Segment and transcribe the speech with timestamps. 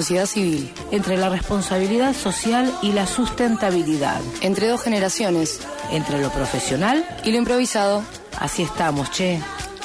[0.00, 5.58] sociedad civil, entre la responsabilidad social y la sustentabilidad, entre dos generaciones,
[5.90, 8.04] entre lo profesional y lo improvisado.
[8.38, 9.40] Así estamos, che.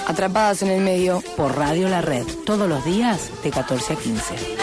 [0.06, 1.24] Atrapadas en el medio.
[1.36, 4.63] Por Radio La Red, todos los días de 14 a 15.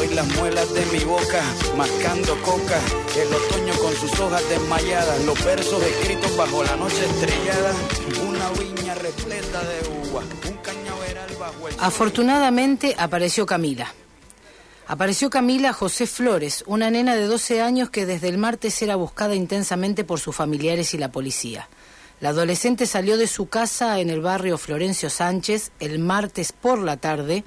[0.00, 1.42] Muelas de mi boca,
[2.42, 2.80] coca.
[3.14, 4.42] El otoño con sus hojas
[6.38, 7.74] bajo la noche estrellada.
[8.26, 9.80] Una viña repleta de.
[11.80, 13.92] Afortunadamente apareció Camila.
[14.86, 19.34] Apareció Camila José Flores, una nena de 12 años que desde el martes era buscada
[19.34, 21.68] intensamente por sus familiares y la policía.
[22.20, 26.96] La adolescente salió de su casa en el barrio Florencio Sánchez el martes por la
[26.96, 27.44] tarde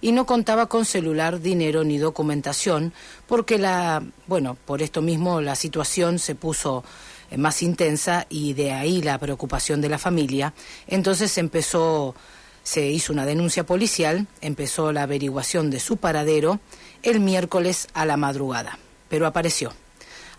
[0.00, 2.92] y no contaba con celular, dinero ni documentación,
[3.26, 6.84] porque la, bueno, por esto mismo la situación se puso
[7.30, 10.54] eh, más intensa y de ahí la preocupación de la familia.
[10.86, 12.14] Entonces empezó
[12.62, 16.58] se hizo una denuncia policial, empezó la averiguación de su paradero
[17.04, 19.72] el miércoles a la madrugada, pero apareció.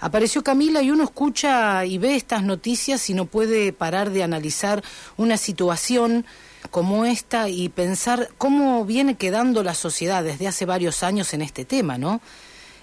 [0.01, 4.83] Apareció Camila y uno escucha y ve estas noticias y no puede parar de analizar
[5.15, 6.25] una situación
[6.67, 11.65] como esta y pensar cómo viene quedando la sociedad desde hace varios años en este
[11.65, 12.21] tema, ¿no?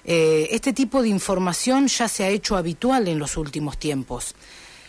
[0.04, 4.34] Eh, este tipo de información ya se ha hecho habitual en los últimos tiempos.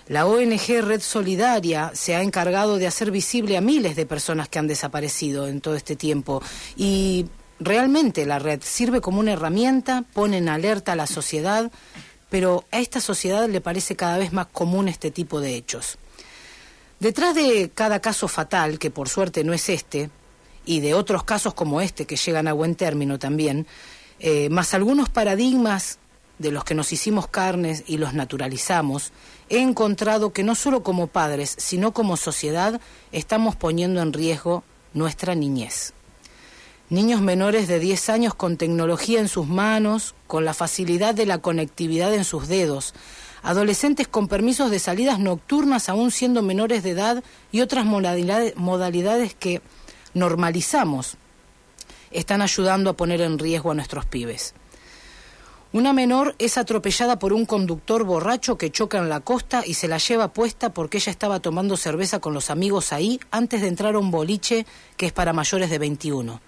[0.07, 4.59] La ONG Red Solidaria se ha encargado de hacer visible a miles de personas que
[4.59, 6.43] han desaparecido en todo este tiempo
[6.75, 7.25] y
[7.59, 11.71] realmente la red sirve como una herramienta, pone en alerta a la sociedad,
[12.29, 15.97] pero a esta sociedad le parece cada vez más común este tipo de hechos.
[17.05, 20.09] Detrás de cada caso fatal, que por suerte no es este,
[20.65, 23.67] y de otros casos como este que llegan a buen término también,
[24.19, 25.99] eh, más algunos paradigmas
[26.39, 29.11] de los que nos hicimos carnes y los naturalizamos,
[29.49, 34.63] he encontrado que no solo como padres, sino como sociedad, estamos poniendo en riesgo
[34.95, 35.93] nuestra niñez.
[36.89, 41.37] Niños menores de 10 años con tecnología en sus manos, con la facilidad de la
[41.37, 42.95] conectividad en sus dedos,
[43.45, 49.61] adolescentes con permisos de salidas nocturnas aún siendo menores de edad y otras modalidades, que
[50.15, 51.17] normalizamos,
[52.09, 54.55] están ayudando a poner en riesgo a nuestros pibes.
[55.73, 59.87] Una menor es atropellada por un conductor borracho que choca en la costa y se
[59.87, 63.93] la lleva puesta porque ella estaba tomando cerveza con los amigos ahí antes de entrar
[63.95, 64.65] a un boliche
[64.97, 66.41] que es para mayores de 21.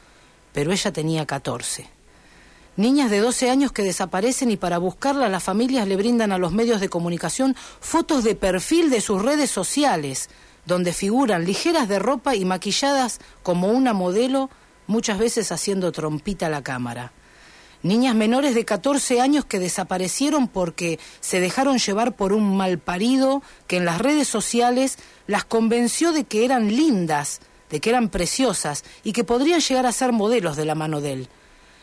[0.53, 1.96] Pero ella tenía 14.
[2.77, 6.51] Niñas de 12 años que desaparecen y para buscarla las familias le brindan a los
[6.51, 10.29] medios de comunicación fotos de perfil de sus redes sociales,
[10.67, 14.51] donde figuran ligeras de ropa y maquilladas como una modelo,
[14.85, 17.13] muchas veces haciendo trompita a la cámara.
[17.81, 23.77] Niñas menores de 14 años que desaparecieron porque se dejaron llevar por un malparido que
[23.77, 27.41] en las redes sociales las convenció de que eran lindas,
[27.71, 31.13] de que eran preciosas y que podrían llegar a ser modelos de la mano de
[31.13, 31.29] él.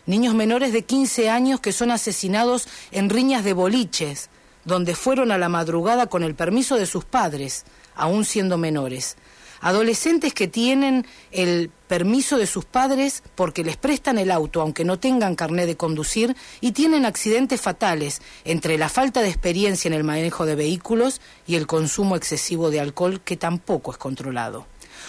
[0.06, 4.28] Niños menores de 15 años que son asesinados en riñas de boliches,
[4.64, 7.64] donde fueron a la madrugada con el permiso de sus padres,
[7.94, 9.16] aún siendo menores.
[9.62, 14.98] Adolescentes que tienen el permiso de sus padres porque les prestan el auto aunque no
[14.98, 20.04] tengan carné de conducir y tienen accidentes fatales entre la falta de experiencia en el
[20.04, 24.66] manejo de vehículos y el consumo excesivo de alcohol que tampoco es controlado.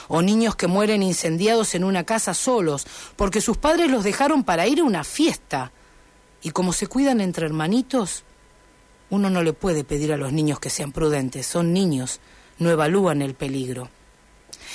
[0.08, 2.86] O niños que mueren incendiados en una casa solos
[3.16, 5.72] porque sus padres los dejaron para ir a una fiesta.
[6.42, 8.24] Y como se cuidan entre hermanitos,
[9.10, 12.20] uno no le puede pedir a los niños que sean prudentes, son niños,
[12.60, 13.90] no evalúan el peligro.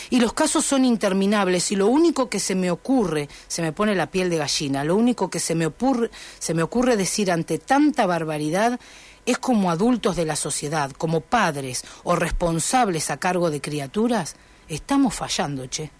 [0.09, 3.94] Y los casos son interminables y lo único que se me ocurre, se me pone
[3.94, 7.59] la piel de gallina, lo único que se me ocurre, se me ocurre decir ante
[7.59, 8.81] tanta barbaridad
[9.27, 14.37] es como adultos de la sociedad, como padres o responsables a cargo de criaturas,
[14.75, 15.90] estamos fallando, che.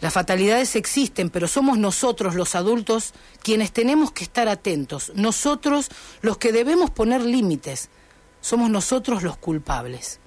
[0.00, 5.88] Las fatalidades existen, pero somos nosotros los adultos quienes tenemos que estar atentos, nosotros
[6.22, 7.88] los que debemos poner límites,
[8.40, 10.20] somos nosotros los culpables.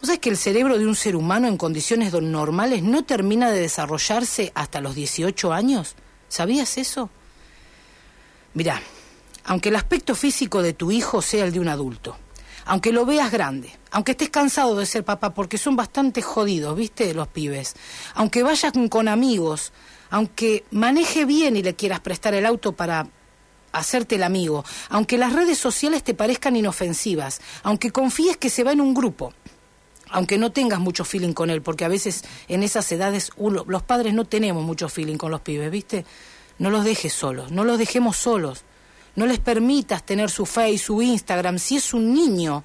[0.00, 3.60] ¿Vos sabés que el cerebro de un ser humano en condiciones normales no termina de
[3.60, 5.94] desarrollarse hasta los 18 años?
[6.28, 7.10] ¿Sabías eso?
[8.54, 8.82] Mirá,
[9.44, 12.16] aunque el aspecto físico de tu hijo sea el de un adulto,
[12.64, 17.12] aunque lo veas grande, aunque estés cansado de ser papá, porque son bastante jodidos, ¿viste?
[17.14, 17.74] Los pibes,
[18.14, 19.72] aunque vayas con amigos,
[20.10, 23.08] aunque maneje bien y le quieras prestar el auto para
[23.72, 28.72] hacerte el amigo, aunque las redes sociales te parezcan inofensivas, aunque confíes que se va
[28.72, 29.32] en un grupo,
[30.10, 34.12] aunque no tengas mucho feeling con él, porque a veces en esas edades los padres
[34.12, 36.04] no tenemos mucho feeling con los pibes, ¿viste?
[36.58, 38.64] No los dejes solos, no los dejemos solos.
[39.16, 41.58] No les permitas tener su Facebook, su Instagram.
[41.58, 42.64] Si es un niño,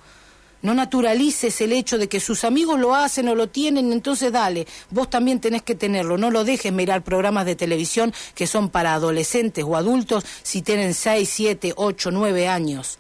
[0.66, 4.66] no naturalices el hecho de que sus amigos lo hacen o lo tienen, entonces dale,
[4.90, 6.18] vos también tenés que tenerlo.
[6.18, 10.96] No lo dejes mirar programas de televisión que son para adolescentes o adultos si tienen
[10.96, 12.98] 6, 7, 8, 9 años.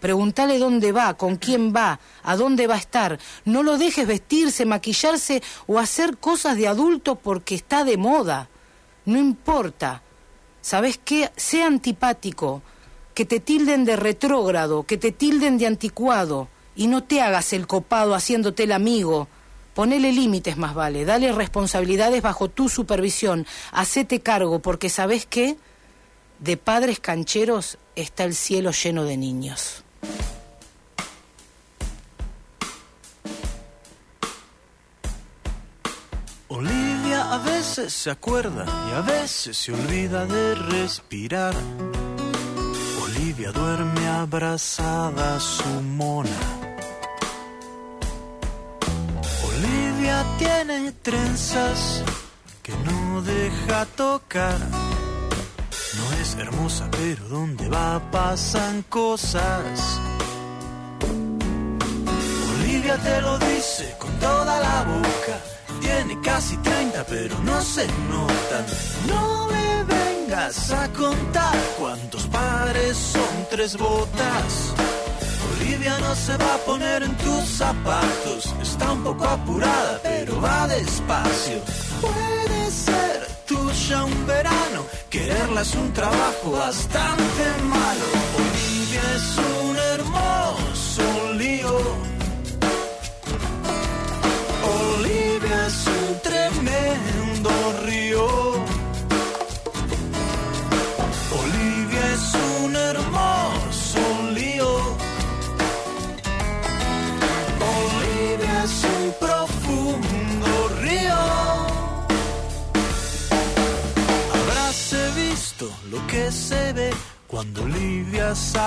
[0.00, 3.20] Pregúntale dónde va, con quién va, a dónde va a estar.
[3.44, 8.48] No lo dejes vestirse, maquillarse o hacer cosas de adulto porque está de moda.
[9.04, 10.02] No importa.
[10.62, 11.30] ¿Sabes qué?
[11.36, 12.62] Sea antipático,
[13.14, 17.66] que te tilden de retrógrado, que te tilden de anticuado, y no te hagas el
[17.66, 19.28] copado haciéndote el amigo.
[19.74, 25.56] Ponele límites más vale, dale responsabilidades bajo tu supervisión, hacete cargo, porque ¿sabes qué?
[26.38, 29.84] De padres cancheros está el cielo lleno de niños.
[36.48, 41.54] Olivia a veces se acuerda y a veces se olvida de respirar.
[43.50, 46.30] Duerme abrazada su mona.
[49.48, 52.04] Olivia tiene trenzas
[52.62, 54.58] que no deja tocar.
[54.60, 60.00] No es hermosa, pero donde va pasan cosas.
[62.60, 65.36] Olivia te lo dice con toda la boca.
[65.80, 68.64] Tiene casi 30, pero no se notan.
[69.08, 69.42] No
[70.34, 74.72] a contar cuántos pares son tres botas.
[75.60, 78.54] Olivia no se va a poner en tus zapatos.
[78.62, 81.60] Está un poco apurada, pero va despacio.
[82.00, 84.86] Puede ser tuya un verano.
[85.10, 88.06] Quererla es un trabajo bastante malo.
[88.38, 91.78] Olivia es un hermoso lío.
[94.96, 97.50] Olivia es un tremendo
[97.84, 98.61] río.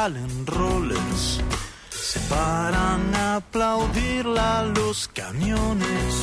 [0.05, 1.41] Olivia sale en rollers.
[1.89, 6.13] Se paran a aplaudirla los camiones.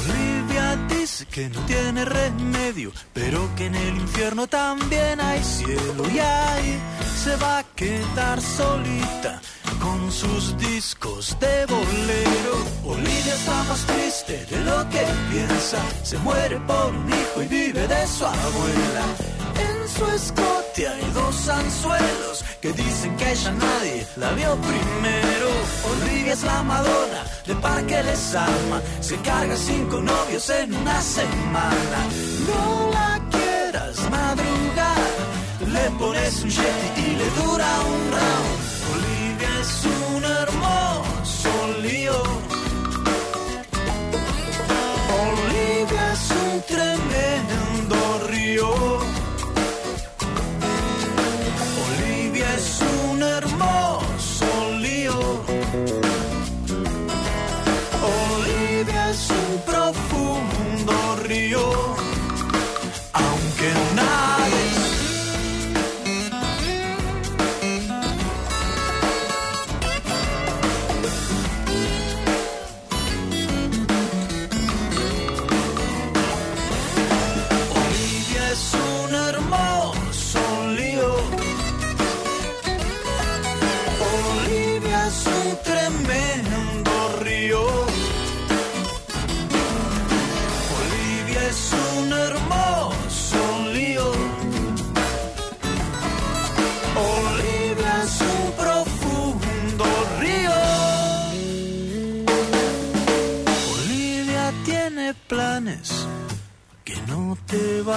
[0.00, 6.18] Olivia dice que no tiene remedio, pero que en el infierno también hay cielo y
[6.18, 6.78] ahí
[7.24, 9.40] se va a quedar solita
[9.80, 12.56] con sus discos de bolero.
[12.84, 17.88] Olivia está más triste de lo que piensa, se muere por un hijo y vive
[17.88, 19.43] de su abuela.
[19.56, 25.48] En su escote hay dos anzuelos que dicen que ella nadie la vio primero.
[25.92, 31.98] Olivia es la Madonna de Parque Les Alma, se carga cinco novios en una semana.
[32.46, 34.94] No la quieras madrugar
[35.74, 38.58] le pones un y le dura un round.
[38.94, 39.72] Olivia es
[40.14, 42.22] un hermoso lío.
[45.26, 47.96] Olivia es un tremendo
[48.28, 49.03] río.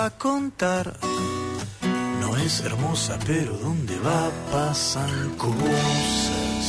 [0.07, 0.93] A contar.
[2.21, 6.65] No es hermosa, pero donde va pasan cosas.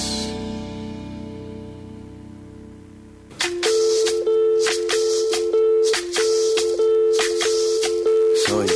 [8.46, 8.68] Soy,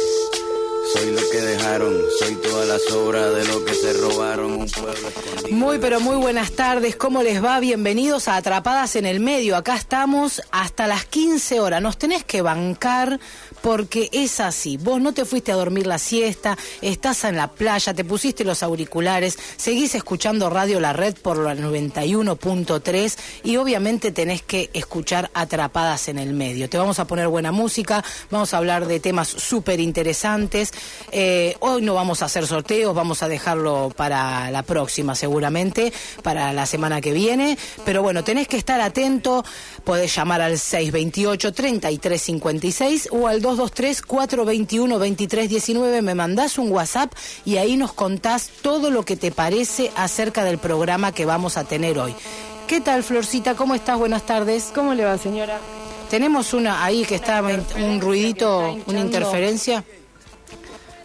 [0.93, 5.09] soy lo que dejaron, soy toda la sobra de lo que se robaron un pueblo
[5.09, 5.57] escondido.
[5.57, 6.95] Muy, pero muy buenas tardes.
[6.95, 7.59] ¿Cómo les va?
[7.59, 9.57] Bienvenidos a Atrapadas en el Medio.
[9.57, 11.83] Acá estamos hasta las 15 horas.
[11.83, 13.19] Nos tenés que bancar
[13.63, 14.77] porque es así.
[14.77, 18.63] Vos no te fuiste a dormir la siesta, estás en la playa, te pusiste los
[18.63, 26.09] auriculares, seguís escuchando Radio La Red por la 91.3 y obviamente tenés que escuchar Atrapadas
[26.09, 26.69] en el Medio.
[26.69, 30.73] Te vamos a poner buena música, vamos a hablar de temas súper interesantes.
[31.13, 35.93] Eh, hoy no vamos a hacer sorteos, vamos a dejarlo para la próxima seguramente,
[36.23, 37.57] para la semana que viene.
[37.85, 39.45] Pero bueno, tenés que estar atento,
[39.85, 47.13] podés llamar al 628-3356 o al 223-421-2319, me mandás un WhatsApp
[47.45, 51.65] y ahí nos contás todo lo que te parece acerca del programa que vamos a
[51.65, 52.15] tener hoy.
[52.67, 53.55] ¿Qué tal, Florcita?
[53.55, 53.99] ¿Cómo estás?
[53.99, 54.71] Buenas tardes.
[54.75, 55.59] ¿Cómo le va, señora?
[56.09, 59.85] Tenemos una ahí que está un ruidito, una interferencia.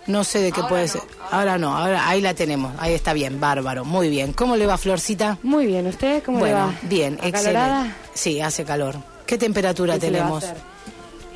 [0.06, 1.02] No sé de qué puede ser.
[1.32, 2.74] Ahora no, ahora ahí la tenemos.
[2.80, 3.84] Ahí está bien, bárbaro.
[3.84, 4.32] Muy bien.
[4.32, 5.38] ¿Cómo le va, Florcita?
[5.44, 6.74] Muy bien, ¿usted cómo le bueno, va?
[6.84, 7.94] bien, excelente.
[8.14, 8.96] Sí, hace calor.
[9.26, 10.46] ¿Qué temperatura ¿Qué se le tenemos?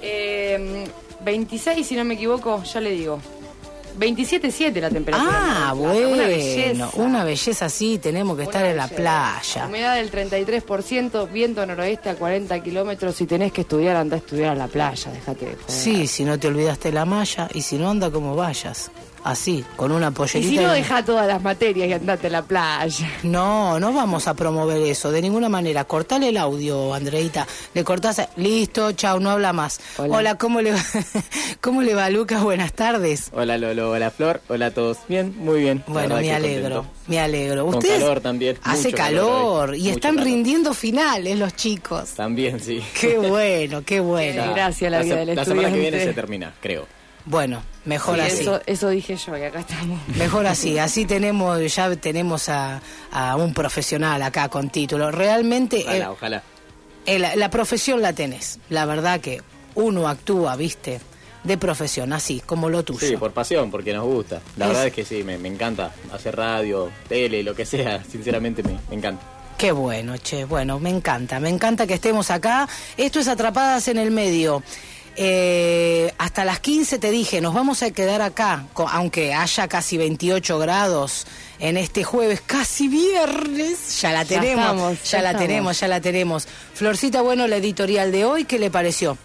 [0.02, 0.86] Eh,
[1.24, 3.20] 26, si no me equivoco, ya le digo.
[4.00, 5.30] 27.7 la temperatura.
[5.34, 6.90] Ah, Una bueno, belleza.
[6.96, 9.66] una belleza así, tenemos que Una estar en la playa.
[9.68, 13.16] Humedad del 33%, viento noroeste a 40 kilómetros.
[13.16, 15.66] Si tenés que estudiar, anda a estudiar a la playa, déjate de joder.
[15.72, 18.90] Sí, si no te olvidaste la malla y si no anda como vayas.
[19.24, 20.50] Así, con una Y pollerita.
[20.50, 23.08] si no, y- deja todas las materias y andate a la playa.
[23.22, 25.84] No, no vamos a promover eso, de ninguna manera.
[25.84, 27.46] Cortale el audio, Andreita.
[27.76, 29.80] Le cortás, a- listo, chau, no habla más.
[29.98, 30.38] Hola, Hola.
[30.40, 30.80] ¿cómo le va?
[31.62, 32.42] ¿Cómo le va, Lucas?
[32.44, 33.30] Buenas tardes.
[33.34, 34.98] Hola Lolo, hola Flor, hola a todos.
[35.08, 35.84] Bien, muy bien.
[35.88, 36.98] La Bueno, me alegro, contento.
[37.08, 37.66] me alegro.
[37.68, 40.26] Con Ustedes calor también, Hace mucho calor, y mucho están calor.
[40.26, 42.10] rindiendo finales los chicos.
[42.12, 42.82] También, sí.
[43.00, 44.44] Qué bueno, qué bueno.
[44.46, 46.88] Qué gracia la vida se- del La semana que viene se termina, creo.
[47.26, 48.42] Bueno, mejor Sí, así.
[48.42, 50.00] eso, eso dije yo y acá estamos.
[50.18, 55.12] Mejor así, así tenemos, ya tenemos a, a un profesional acá con título.
[55.12, 56.44] Realmente Ojalá, eh, ojalá.
[57.06, 58.60] eh, la, la profesión la tenés.
[58.70, 59.42] La verdad que
[59.76, 61.00] uno actúa, viste,
[61.44, 63.00] de profesión, así, como lo tuyo.
[63.08, 64.42] Sí, por pasión, porque nos gusta.
[64.58, 68.04] La Es- verdad es que sí, me, me encanta hacer radio, tele, lo que sea.
[68.12, 69.24] Sinceramente me, me encanta.
[69.58, 72.68] Qué bueno, che, bueno, me encanta, me encanta que estemos acá.
[72.98, 74.64] Esto es Atrapadas en el Medio.
[75.18, 80.58] Eh, hasta las 15 te dije, nos vamos a quedar acá, aunque haya casi 28
[80.58, 81.28] grados
[81.60, 84.02] en este jueves, casi viernes.
[84.02, 85.48] Ya la Ya tenemos, estamos, ya, ya la estamos.
[85.48, 86.48] tenemos, ya la tenemos.
[86.74, 89.18] Florcita, bueno, la editorial de hoy, ¿qué le pareció?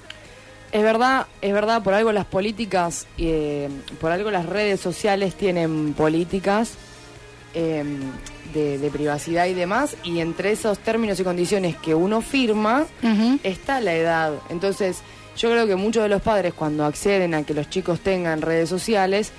[0.73, 3.69] Es verdad, es verdad, por algo las políticas, eh,
[4.01, 6.73] por algo las redes sociales tienen políticas
[7.55, 7.85] eh,
[8.57, 12.87] de, de privacidad y demás, y entre esos términos y condiciones que uno firma
[13.45, 14.33] está la edad.
[14.51, 14.99] Entonces,
[15.37, 18.69] yo creo que muchos de los padres cuando acceden a que los chicos tengan redes
[18.69, 19.31] sociales,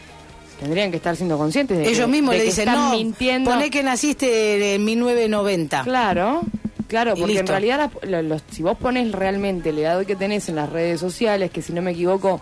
[0.59, 2.91] tendrían que estar siendo conscientes de Ellos que, mismos de le que dicen, están no,
[2.97, 3.51] mintiendo.
[3.51, 5.83] poné que naciste en 1990.
[5.83, 6.41] Claro,
[6.87, 10.55] claro, Y porque en realidad los- si vos pones realmente la edad que tenés en
[10.55, 12.39] las redes sociales, que si no me equivoco,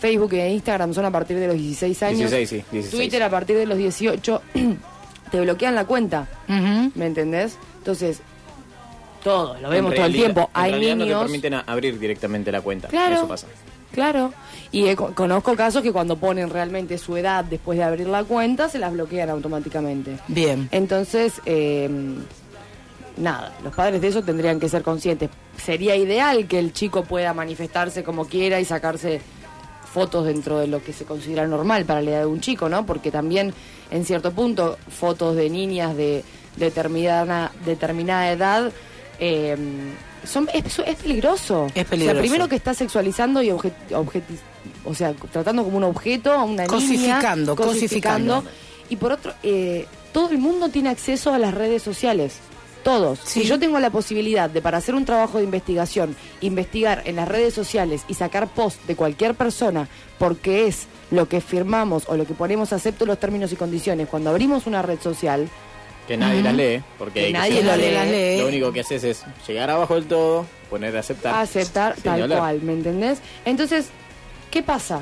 [0.00, 2.90] Facebook e Instagram son a partir de los 16 años, 16, sí, 16.
[2.90, 4.42] Twitter a partir de los 18,
[5.32, 6.28] te bloquean la cuenta.
[6.46, 7.58] ¿me entendés?
[7.78, 8.20] Entonces,
[9.24, 10.42] todo, lo vemos todo el tiempo.
[10.54, 11.22] en Hay realidad no te niños...
[11.22, 12.88] permiten a- abrir directamente la cuenta.
[12.88, 13.16] Claro.
[13.16, 13.46] Eso pasa.
[13.92, 14.32] Claro.
[14.70, 18.24] Y he co- conozco casos que cuando ponen realmente su edad después de abrir la
[18.24, 20.18] cuenta, se las bloquean automáticamente.
[20.28, 20.68] Bien.
[20.72, 21.88] Entonces, eh,
[23.16, 25.30] nada, los padres de eso tendrían que ser conscientes.
[25.62, 29.20] Sería ideal que el chico pueda manifestarse como quiera y sacarse
[29.92, 32.86] fotos dentro de lo que se considera normal para la edad de un chico, ¿no?
[32.86, 33.52] Porque también,
[33.90, 36.24] en cierto punto, fotos de niñas de
[36.56, 38.72] determinada, determinada edad
[39.18, 39.56] eh,
[40.24, 41.66] son, es, es peligroso.
[41.74, 42.14] Es O peligroso.
[42.14, 44.38] sea, primero que está sexualizando y obje- objeti-
[44.84, 47.66] o sea, tratando como un objeto a una Cosificando, niña.
[47.66, 48.44] cosificando.
[48.88, 52.34] Y por otro, eh, todo el mundo tiene acceso a las redes sociales.
[52.82, 53.20] Todos.
[53.24, 53.42] Sí.
[53.42, 57.28] Si yo tengo la posibilidad de, para hacer un trabajo de investigación, investigar en las
[57.28, 62.26] redes sociales y sacar post de cualquier persona, porque es lo que firmamos o lo
[62.26, 65.48] que ponemos, acepto los términos y condiciones, cuando abrimos una red social,
[66.08, 67.94] Que nadie las lee, porque Que nadie lo Nadie lee.
[67.94, 68.38] las lee.
[68.40, 71.34] Lo único que haces es llegar abajo del todo, poner aceptar.
[71.36, 72.38] aceptar tal hablar.
[72.40, 73.20] cual, ¿me entendés?
[73.44, 73.86] Entonces,
[74.50, 75.00] ¿qué pasa?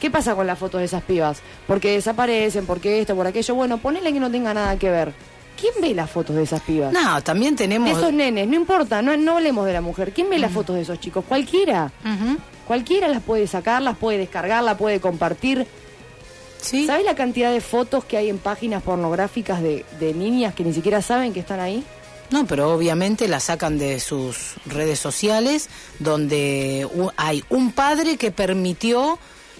[0.00, 1.40] ¿Qué pasa con las fotos de esas pibas?
[1.68, 3.54] Porque desaparecen, porque esto, por aquello.
[3.54, 5.12] Bueno, ponele que no tenga nada que ver.
[5.60, 6.92] ¿Quién ve las fotos de esas pibas?
[6.92, 7.96] No, también de tenemos...
[7.96, 10.12] esos nenes, no importa, no, no hablemos de la mujer.
[10.12, 11.24] ¿Quién ve las fotos de esos chicos?
[11.28, 11.92] Cualquiera.
[12.66, 15.66] Cualquiera las puede sacar, las puede descargar, las puede compartir.
[16.60, 16.86] Sí.
[16.86, 20.72] ¿Sabes la cantidad de fotos que hay en páginas pornográficas de, de niñas que ni
[20.72, 21.84] siquiera saben que están ahí?
[22.30, 25.68] No, pero obviamente la sacan de sus redes sociales,
[25.98, 29.18] donde hay un padre que permitió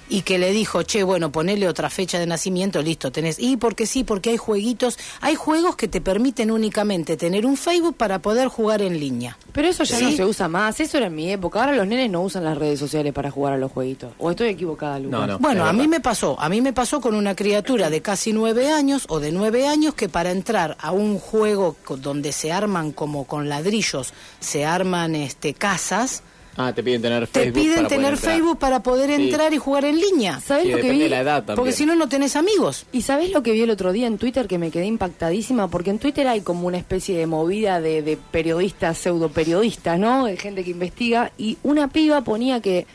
[0.08, 3.38] y que le dijo, che, bueno, ponele otra fecha de nacimiento, listo, tenés.
[3.38, 7.96] Y porque sí, porque hay jueguitos, hay juegos que te permiten únicamente tener un Facebook
[7.96, 9.38] para poder jugar en línea.
[9.52, 10.04] Pero eso ya Sí.
[10.04, 11.60] no se usa más, eso era en mi época.
[11.60, 14.12] Ahora los nenes no usan las redes sociales para jugar a los jueguitos.
[14.18, 15.20] ¿O estoy equivocada, Lucas?
[15.20, 15.38] No, no.
[15.38, 18.70] Bueno, a mí me pasó, a mí me pasó con una criatura de casi nueve
[18.70, 23.26] años o de nueve años que para entrar a un juego donde se arman como
[23.26, 26.22] con ladrillos, se arman este casas,
[26.56, 27.54] Ah, te piden tener te Facebook.
[27.62, 28.32] piden para poder tener entrar.
[28.34, 29.22] Facebook para poder Sí.
[29.30, 30.38] entrar y jugar en línea.
[30.40, 31.10] ¿Sabes Sí, lo que depende vi?
[31.10, 31.56] de la edad también.
[31.56, 32.84] Porque si no, no tenés amigos.
[32.92, 35.68] ¿Y sabés lo que vi el otro día en Twitter que me quedé impactadísima?
[35.68, 40.26] Porque en Twitter hay como una especie de movida de, de periodistas, pseudo periodistas, ¿no?
[40.26, 41.32] De gente que investiga.
[41.38, 42.86] Y una piba ponía que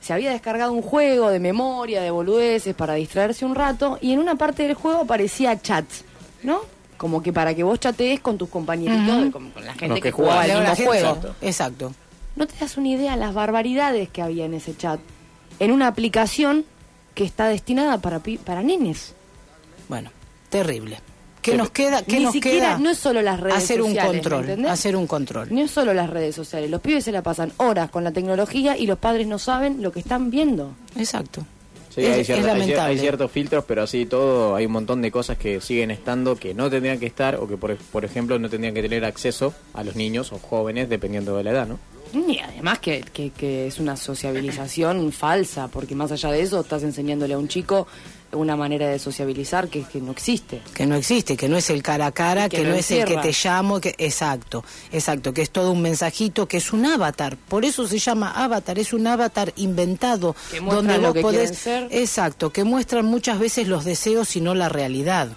[0.00, 3.98] se había descargado un juego de memoria, de boludeces, para distraerse un rato.
[4.02, 5.84] Y en una parte del juego aparecía chat,
[6.42, 6.60] ¿no?
[6.96, 9.96] Como que para que vos chatees con tus compañeritos, de- con, con la gente los
[9.96, 10.94] que, que jugaba el mismo juego.
[10.94, 11.34] Exacto.
[11.40, 11.92] Exacto.
[12.36, 15.00] No te das una idea las barbaridades que había en ese chat.
[15.60, 16.64] En una aplicación
[17.14, 19.14] que está destinada para, pi- para nenes.
[19.88, 20.10] Bueno,
[20.48, 20.98] terrible.
[21.42, 22.02] ¿Qué nos queda?
[22.02, 22.78] ¿Qué Ni nos siquiera- queda?
[22.78, 24.70] no es solo las redes hacer sociales, un ¿me control, entendés?
[24.72, 25.48] hacer un control.
[25.54, 26.70] No es solo las redes sociales.
[26.70, 29.92] Los pibes se la pasan horas con la tecnología y los padres no saben lo
[29.92, 30.72] que están viendo.
[30.96, 31.44] Exacto.
[31.94, 35.36] Sí, es, hay, cierta- hay ciertos filtros, pero así todo, hay un montón de cosas
[35.38, 38.74] que siguen estando que no tendrían que estar o que, por, por ejemplo, no tendrían
[38.74, 41.78] que tener acceso a los niños o jóvenes, dependiendo de la edad, ¿no?
[42.14, 46.82] Y además que, que, que es una sociabilización falsa, porque más allá de eso estás
[46.82, 47.86] enseñándole a un chico
[48.32, 50.60] una manera de sociabilizar que, que no existe.
[50.74, 53.16] que no existe, que no es el cara a cara, que no es el que
[53.18, 57.64] te llamo, que exacto, exacto, que es todo un mensajito, que es un avatar, por
[57.64, 61.88] eso se llama avatar, es un avatar inventado Que donde lo vos que podés, ser.
[61.92, 65.28] exacto, que muestran muchas veces los deseos y no la realidad.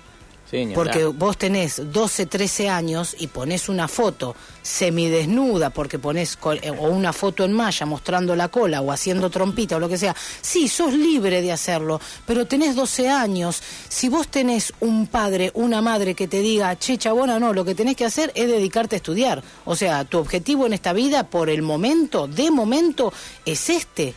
[0.49, 6.53] Sí, Porque vos tenés 12, 13 años y pones una foto semidesnuda, porque pones co-
[6.53, 9.97] eh, o una foto en malla mostrando la cola o haciendo trompita o lo que
[9.97, 10.15] sea.
[10.41, 13.61] Sí, sos libre de hacerlo, pero tenés 12 años.
[13.89, 17.75] Si vos tenés un padre, una madre que te diga, che, chabona, no, lo que
[17.75, 19.43] tenés que hacer es dedicarte a estudiar.
[19.65, 23.11] O sea, tu objetivo en esta vida, por el momento, de momento,
[23.45, 24.13] es este.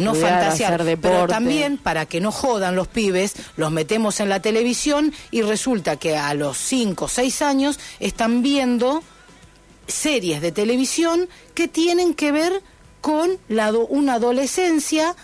[0.00, 4.28] No Estudiar, fantasear, hacer pero también para que no jodan los pibes, los metemos en
[4.28, 9.02] la televisión y resulta que a los 5 o 6 años están viendo
[9.86, 12.62] series de televisión que tienen que ver
[13.00, 15.14] con la una adolescencia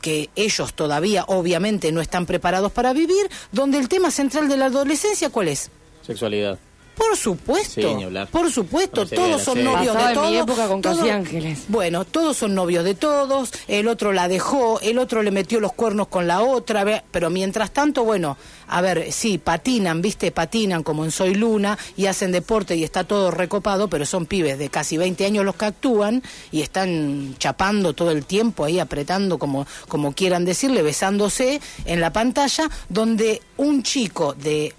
[0.00, 4.66] que ellos todavía obviamente no están preparados para vivir, donde el tema central de la
[4.66, 5.70] adolescencia ¿cuál es?
[6.02, 6.58] Sexualidad.
[6.96, 9.70] Por supuesto, Sí, por supuesto, todos son serie.
[9.70, 10.30] novios Pasaba de en todos.
[10.30, 11.58] mi época con Casi todos- Ángeles.
[11.68, 15.72] Bueno, todos son novios de todos, el otro la dejó, el otro le metió los
[15.74, 21.04] cuernos con la otra, pero mientras tanto, bueno, a ver, sí, patinan, viste, patinan como
[21.04, 24.96] en Soy Luna y hacen deporte y está todo recopado, pero son pibes de casi
[24.96, 30.12] 20 años los que actúan y están chapando todo el tiempo ahí, apretando como, como
[30.12, 34.74] quieran decirle, besándose en la pantalla, donde un chico de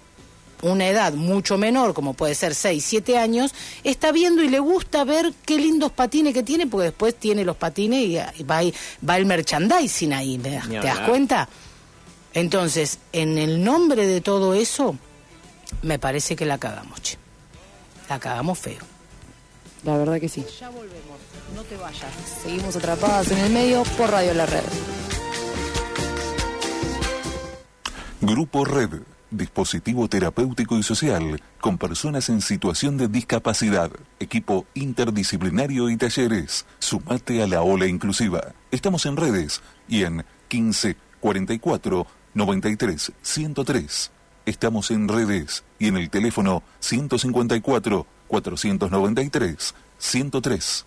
[0.62, 5.04] una edad mucho menor, como puede ser 6, 7 años, está viendo y le gusta
[5.04, 8.74] ver qué lindos patines que tiene, porque después tiene los patines y, y va, ahí-
[9.08, 11.48] va el merchandising ahí, ¿me das- ¿te das cuenta?
[12.34, 14.96] Entonces, en el nombre de todo eso,
[15.82, 17.16] me parece que la cagamos, che.
[18.08, 18.80] La cagamos feo.
[19.84, 20.44] La verdad que sí.
[20.60, 21.18] Ya volvemos,
[21.54, 22.10] no te vayas.
[22.42, 24.62] Seguimos atrapadas en el medio por Radio La Red.
[28.20, 28.90] Grupo Red,
[29.30, 36.66] dispositivo terapéutico y social con personas en situación de discapacidad, equipo interdisciplinario y talleres.
[36.78, 38.54] Sumate a la ola inclusiva.
[38.70, 44.10] Estamos en redes y en 15 44 93 103.
[44.46, 50.86] Estamos en redes y en el teléfono 154 493 103.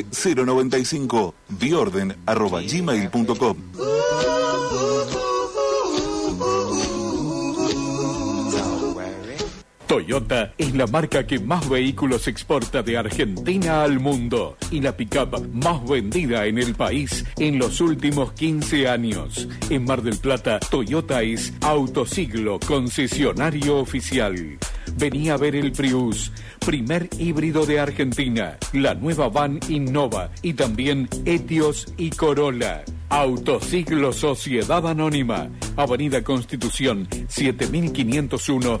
[0.00, 3.56] 095 biorden arroba gmail.com
[9.92, 15.38] Toyota es la marca que más vehículos exporta de Argentina al mundo y la pickup
[15.52, 19.46] más vendida en el país en los últimos 15 años.
[19.68, 24.58] En Mar del Plata, Toyota es Autosiglo, concesionario oficial.
[24.96, 26.32] Venía a ver el Prius,
[26.64, 32.82] primer híbrido de Argentina, la nueva van Innova y también Etios y Corolla.
[33.12, 38.80] Autosiglo Sociedad Anónima, Avenida Constitución 7501,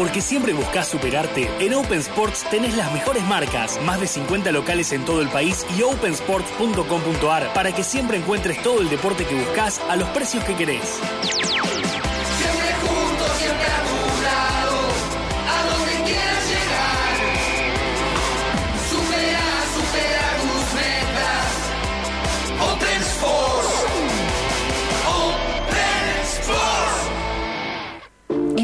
[0.00, 4.92] Porque siempre buscas superarte, en Open Sports tenés las mejores marcas, más de 50 locales
[4.92, 9.78] en todo el país y opensports.com.ar para que siempre encuentres todo el deporte que buscas
[9.90, 10.98] a los precios que querés.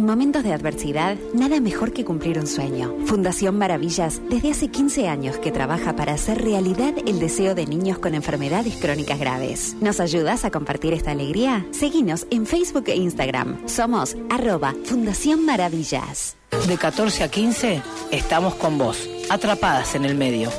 [0.07, 2.95] En momentos de adversidad, nada mejor que cumplir un sueño.
[3.07, 7.99] Fundación Maravillas, desde hace 15 años que trabaja para hacer realidad el deseo de niños
[7.99, 9.75] con enfermedades crónicas graves.
[9.81, 11.67] ¿Nos ayudas a compartir esta alegría?
[11.73, 13.67] Seguinos en Facebook e Instagram.
[13.67, 16.37] Somos arroba Fundación Maravillas.
[16.69, 20.51] De 14 a 15 estamos con vos, atrapadas en el medio.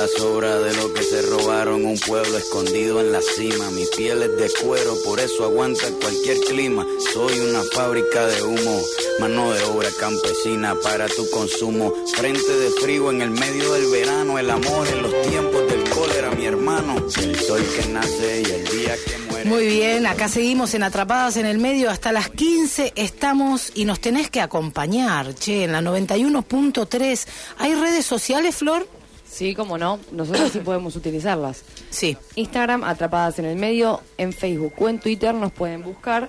[0.00, 1.84] La sobra de lo que se robaron.
[1.84, 6.38] Un pueblo escondido en la cima, mi piel es de cuero, por eso aguanta cualquier
[6.40, 6.86] clima.
[7.12, 8.80] Soy una fábrica de humo,
[9.20, 11.92] mano de obra campesina para tu consumo.
[12.14, 16.30] Frente de frío en el medio del verano, el amor en los tiempos del cólera,
[16.30, 16.96] mi hermano.
[16.96, 19.50] El sol que nace y el día que muere.
[19.50, 21.90] Muy bien, acá seguimos en Atrapadas en el Medio.
[21.90, 27.26] Hasta las 15 estamos y nos tenés que acompañar, che, en la 91.3.
[27.58, 28.99] ¿Hay redes sociales, Flor?
[29.30, 31.62] Sí, como no, nosotros sí podemos utilizarlas.
[31.90, 32.16] Sí.
[32.34, 36.28] Instagram, Atrapadas en el Medio, en Facebook o en Twitter nos pueden buscar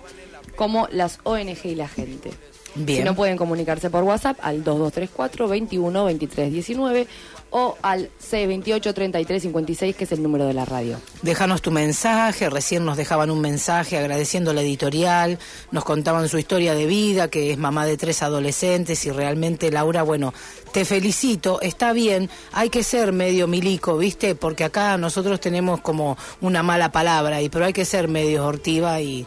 [0.56, 2.30] como las ONG y la gente.
[2.76, 3.00] Bien.
[3.00, 7.08] Si no pueden comunicarse por WhatsApp al 2234 21 23 19
[7.52, 10.98] o al 628 33 56, que es el número de la radio.
[11.22, 15.38] Déjanos tu mensaje, recién nos dejaban un mensaje agradeciendo la editorial,
[15.72, 20.02] nos contaban su historia de vida, que es mamá de tres adolescentes y realmente Laura,
[20.04, 20.34] bueno,
[20.72, 24.34] te felicito, está bien, hay que ser medio milico, ¿viste?
[24.36, 29.02] Porque acá nosotros tenemos como una mala palabra, y pero hay que ser medio hortiva
[29.02, 29.26] y,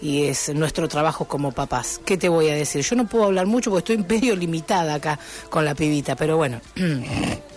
[0.00, 2.00] y es nuestro trabajo como papás.
[2.06, 2.82] ¿Qué te voy a decir?
[2.82, 5.18] Yo no puedo hablar mucho porque estoy medio limitada acá
[5.50, 6.60] con la pibita, pero bueno.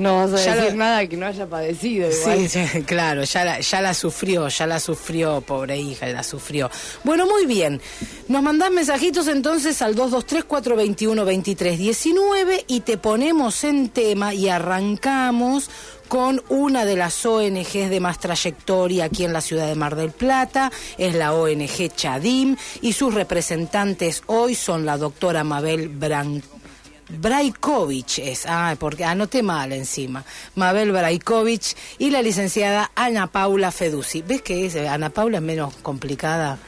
[0.00, 2.48] No vas a Ya decir lo- nada que no haya padecido igual.
[2.48, 6.70] Sí, sí, claro, ya la, ya la sufrió, ya la sufrió, pobre hija, la sufrió.
[7.04, 7.80] Bueno, muy bien.
[8.28, 15.70] Nos mandás mensajitos entonces al 223-421-2319 y te ponemos en tema y arrancamos
[16.08, 20.10] con una de las ONGs de más trayectoria aquí en la ciudad de Mar del
[20.10, 26.42] Plata, es la ONG Chadim, y sus representantes hoy son la doctora Mabel Bran
[27.18, 30.24] Brajkovic es, ah, porque anoté mal encima.
[30.54, 34.22] Mabel Brajkovic y la licenciada Ana Paula Fedusi.
[34.22, 34.76] ¿Ves que es?
[34.76, 36.58] Ana Paula es menos complicada.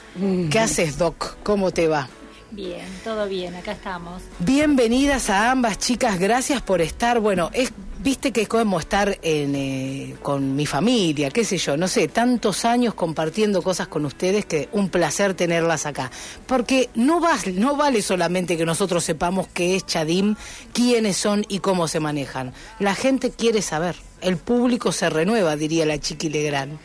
[0.50, 1.37] ¿Qué haces, Doc?
[1.42, 2.09] ¿Cómo te va?
[2.52, 4.20] Bien, todo bien, acá estamos.
[4.38, 7.18] Bienvenidas a ambas chicas, gracias por estar.
[7.18, 11.78] Bueno, es, viste que es como estar en, eh, con mi familia, qué sé yo,
[11.78, 16.10] no sé, tantos años compartiendo cosas con ustedes que un placer tenerlas acá.
[16.44, 20.36] Porque no, vas, no vale solamente que nosotros sepamos qué es Chadim,
[20.74, 22.52] quiénes son y cómo se manejan.
[22.78, 26.78] La gente quiere saber, el público se renueva, diría la Chiqui Legrand.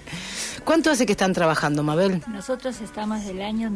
[0.64, 2.22] ¿Cuánto hace que están trabajando, Mabel?
[2.28, 3.70] Nosotros estamos del año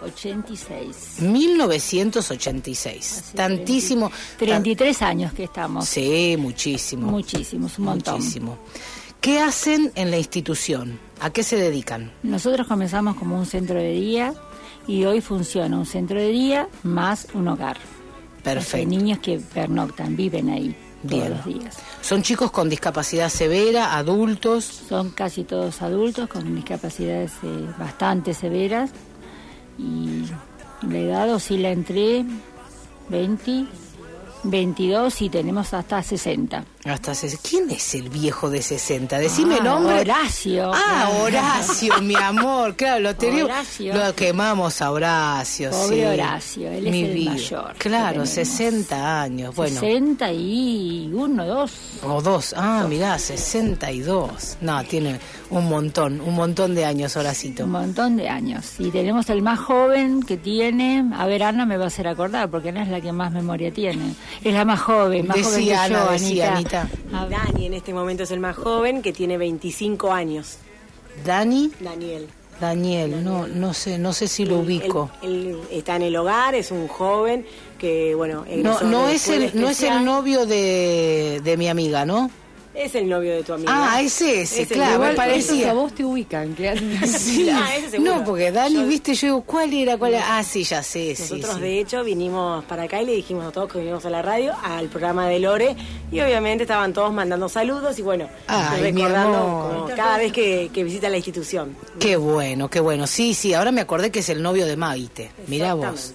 [0.00, 1.20] 1986.
[1.20, 3.18] 1986.
[3.18, 4.10] Hace Tantísimo.
[4.38, 5.88] 33 años que estamos.
[5.88, 7.10] Sí, muchísimo.
[7.10, 8.14] Muchísimos, un montón.
[8.16, 8.58] Muchísimo.
[9.20, 10.98] ¿Qué hacen en la institución?
[11.20, 12.10] ¿A qué se dedican?
[12.22, 14.32] Nosotros comenzamos como un centro de día
[14.86, 17.76] y hoy funciona un centro de día más un hogar.
[17.76, 18.88] Hay Perfecto.
[18.88, 21.24] niños que pernoctan, viven ahí Bien.
[21.24, 21.76] todos los días.
[22.00, 24.64] ¿Son chicos con discapacidad severa, adultos?
[24.64, 28.90] Son casi todos adultos con discapacidades eh, bastante severas
[29.80, 30.24] y
[30.86, 32.24] la edad oscila entre
[33.08, 33.66] 20,
[34.44, 36.64] 22 y tenemos hasta 60.
[36.84, 37.12] Hasta
[37.46, 39.18] ¿Quién es el viejo de 60?
[39.18, 40.00] Decime Ah, nombre.
[40.00, 40.70] Horacio.
[40.74, 42.74] Ah, Horacio, mi amor.
[42.74, 43.50] Claro, lo tenemos.
[43.50, 43.94] Horacio.
[43.94, 45.70] Lo quemamos a Horacio.
[45.70, 46.04] Pobre sí.
[46.04, 47.30] Horacio, él es el vida.
[47.32, 48.28] mayor Claro, tenemos.
[48.30, 49.54] 60 años.
[49.54, 49.78] Bueno.
[49.78, 51.72] 61, 2.
[52.04, 52.54] O dos.
[52.56, 54.56] Ah, mirá, 62.
[54.62, 57.64] No, tiene un montón, un montón de años, Horacito.
[57.64, 58.76] Un montón de años.
[58.78, 61.04] Y tenemos el más joven que tiene.
[61.14, 63.70] A ver, Ana me va a hacer acordar, porque Ana es la que más memoria
[63.70, 64.14] tiene.
[64.42, 66.69] Es la más joven, más joven que Decía Ana, yo, decía Anita.
[66.78, 66.88] Anita.
[67.12, 67.38] A ver.
[67.38, 70.58] Dani en este momento es el más joven, que tiene 25 años.
[71.24, 72.28] Dani, Daniel.
[72.60, 75.10] Daniel, no, no sé, no sé si lo ubico.
[75.22, 77.46] Él, está en el hogar, es un joven
[77.78, 82.30] que, bueno, No, no es el, no es el novio de, de mi amiga, ¿no?
[82.80, 83.70] Es el novio de tu amiga.
[83.74, 85.70] Ah, es ese, Es claro, me parecía.
[85.70, 87.46] a vos te ubican, Sí.
[87.52, 88.16] Ah, ese seguro.
[88.16, 89.98] No, porque Dani, viste, yo digo, ¿cuál era?
[89.98, 90.38] ¿Cuál era?
[90.38, 91.60] Ah, sí, ya sé, sí, Nosotros, sí.
[91.60, 94.54] de hecho, vinimos para acá y le dijimos a todos que vinimos a la radio,
[94.62, 95.76] al programa de Lore,
[96.10, 100.82] y obviamente estaban todos mandando saludos y bueno, Ay, recordando como cada vez que, que
[100.82, 101.76] visita la institución.
[101.98, 103.06] Qué bueno, qué bueno.
[103.06, 105.30] Sí, sí, ahora me acordé que es el novio de Maite.
[105.48, 106.12] Mirá vos.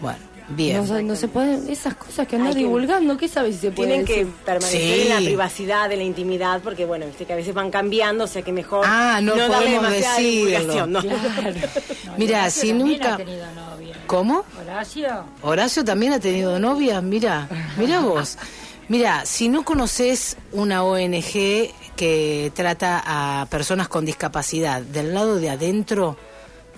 [0.00, 0.18] Bueno,
[0.48, 0.76] bien.
[0.78, 3.70] No, se- no se pueden, esas cosas que andan que- divulgando, ¿qué sabes si se
[3.70, 4.32] puede Tienen que decir?
[4.44, 5.02] permanecer Sí.
[5.02, 8.26] en la privacidad, en la intimidad, porque bueno, viste que a veces van cambiando, o
[8.26, 10.86] sea que mejor Ah, no darle podemos decirlo.
[10.86, 11.00] ¿no?
[12.16, 13.14] Mira, Horacio si nunca...
[13.14, 13.96] ha tenido novia.
[14.06, 14.44] ¿Cómo?
[14.60, 15.24] Horacio.
[15.42, 18.38] Horacio también ha tenido novia, mira, mira vos.
[18.88, 25.50] Mira, si no conoces una ONG que trata a personas con discapacidad del lado de
[25.50, 26.16] adentro,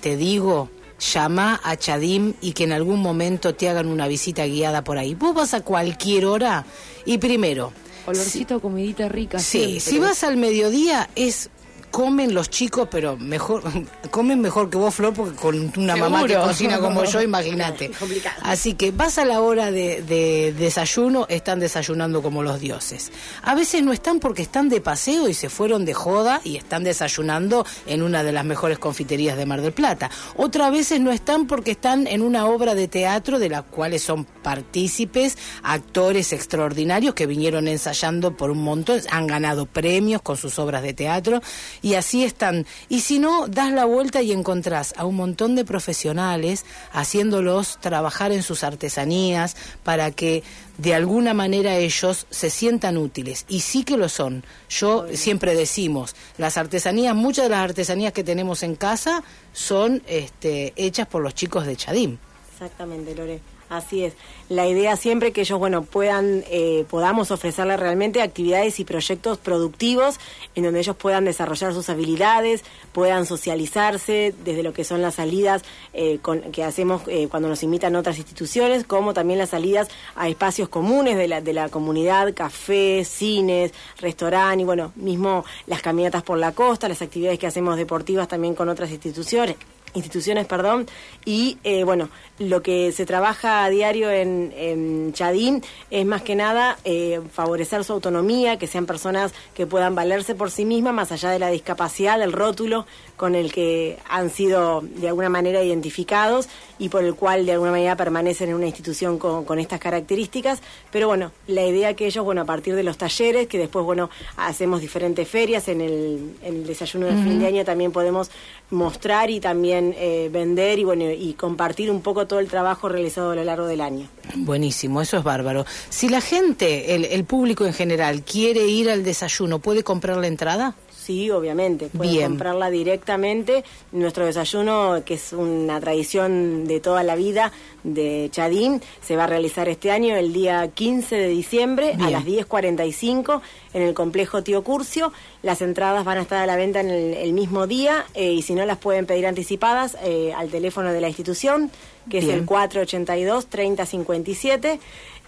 [0.01, 4.83] te digo, llama a Chadim y que en algún momento te hagan una visita guiada
[4.85, 5.15] por ahí.
[5.15, 6.67] Vos vas a cualquier hora
[7.05, 7.73] y primero,
[8.07, 9.39] Olorcito a comidita rica.
[9.39, 9.81] Sí, siempre.
[9.81, 11.51] si vas al mediodía es
[11.90, 13.62] comen los chicos, pero mejor
[14.11, 17.90] comen mejor que vos, Flor, porque con una mamá que cocina como yo, imagínate.
[18.42, 23.12] Así que vas a la hora de, de desayuno, están desayunando como los dioses.
[23.42, 26.85] A veces no están porque están de paseo y se fueron de joda y están
[26.85, 30.11] desayunando en una de las mejores confiterías de Mar del Plata.
[30.37, 34.24] Otras veces no están porque están en una obra de teatro de la cuales son
[34.24, 40.83] partícipes, actores extraordinarios que vinieron ensayando por un montón, han ganado premios con sus obras
[40.83, 41.40] de teatro
[41.83, 42.67] y así están.
[42.88, 48.33] Y si no, das la vuelta y encontrás a un montón de profesionales haciéndolos trabajar
[48.33, 50.43] en sus artesanías para que
[50.79, 53.45] de alguna manera ellos se sientan útiles.
[53.49, 54.45] Y sí que lo son.
[54.71, 60.73] Yo siempre decimos, las artesanías, muchas de las artesanías que tenemos en casa son este,
[60.77, 62.19] hechas por los chicos de Chadim.
[62.53, 63.58] Exactamente, Lore.
[63.69, 64.15] Así es.
[64.49, 70.19] La idea siempre que ellos, bueno, puedan, eh, podamos ofrecerles realmente actividades y proyectos productivos
[70.55, 75.63] en donde ellos puedan desarrollar sus habilidades, puedan socializarse desde lo que son las salidas
[75.93, 80.29] eh, con- que hacemos eh, cuando nos invitan otras instituciones, como también las salidas a
[80.29, 86.23] espacios comunes de la, de la comunidad, cafés, cines, restaurante y bueno, mismo las caminatas
[86.23, 89.57] por la costa, las actividades que hacemos deportivas también con otras instituciones
[89.94, 90.87] instituciones, perdón,
[91.24, 96.35] y eh, bueno, lo que se trabaja a diario en, en Chadín es más que
[96.37, 101.12] nada eh, favorecer su autonomía, que sean personas que puedan valerse por sí mismas, más
[101.12, 106.48] allá de la discapacidad, del rótulo con el que han sido de alguna manera identificados
[106.79, 110.61] y por el cual de alguna manera permanecen en una institución con, con estas características.
[110.92, 114.11] Pero bueno, la idea que ellos, bueno, a partir de los talleres, que después, bueno,
[114.37, 118.31] hacemos diferentes ferias en el, en el desayuno de fin de año, también podemos
[118.70, 123.33] mostrar y también eh, vender y bueno y compartir un poco todo el trabajo realizado
[123.33, 124.09] a lo largo del año.
[124.35, 125.64] Buenísimo, eso es bárbaro.
[125.88, 130.27] Si la gente, el, el público en general, quiere ir al desayuno, ¿puede comprar la
[130.27, 130.75] entrada?
[131.09, 131.88] Sí, obviamente.
[131.88, 132.29] Pueden Bien.
[132.33, 133.64] comprarla directamente.
[133.92, 137.51] Nuestro desayuno, que es una tradición de toda la vida
[137.83, 142.27] de Chadín, se va a realizar este año el día 15 de diciembre a las
[142.27, 143.40] 10.45
[143.73, 145.11] en el complejo Tío Curcio.
[145.42, 148.42] Las entradas van a estar a la venta en el, el mismo día eh, y
[148.42, 151.71] si no las pueden pedir anticipadas eh, al teléfono de la institución,
[152.11, 152.33] que Bien.
[152.33, 154.79] es el 482-3057.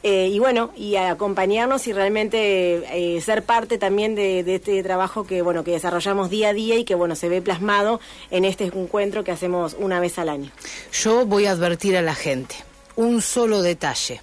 [0.02, 4.82] Eh, y bueno, y a acompañarnos y realmente eh, ser parte también de, de este
[4.82, 8.46] trabajo que bueno que desarrollamos día a día y que bueno se ve plasmado en
[8.46, 10.50] este encuentro que hacemos una vez al año.
[10.92, 12.54] Yo voy a advertir a la gente,
[12.96, 14.22] un solo detalle.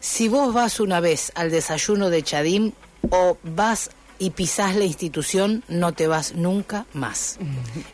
[0.00, 2.72] Si vos vas una vez al desayuno de Chadim
[3.10, 7.38] o vas y pisás la institución, no te vas nunca más.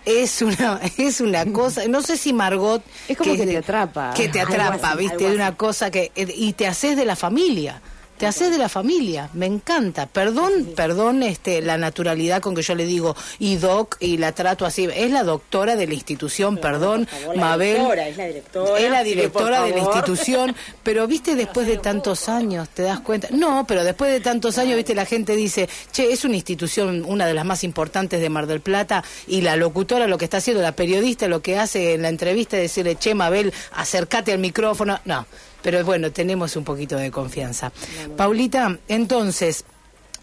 [0.05, 2.83] Es una, es una cosa, no sé si Margot...
[3.09, 4.15] Es como que te atrapa.
[4.15, 6.13] Que te Algo atrapa, así, viste, de una cosa que...
[6.15, 7.83] Y te haces de la familia.
[8.19, 10.07] Te haces de la familia, me encanta.
[10.07, 14.65] Perdón, perdón este, la naturalidad con que yo le digo y doc y la trato
[14.65, 14.89] así.
[14.95, 17.75] Es la doctora de la institución, perdón, favor, la Mabel.
[17.75, 22.29] directora, es la directora, Es la directora de la institución, pero viste después de tantos
[22.29, 23.29] años, ¿te das cuenta?
[23.33, 27.27] No, pero después de tantos años, viste, la gente dice, che, es una institución, una
[27.27, 30.63] de las más importantes de Mar del Plata, y la locutora lo que está haciendo,
[30.63, 35.01] la periodista lo que hace en la entrevista es decirle, che, Mabel, acércate al micrófono.
[35.05, 35.27] No,
[35.65, 37.73] pero bueno, tenemos un poquito de confianza.
[38.17, 39.65] Paulita, entonces...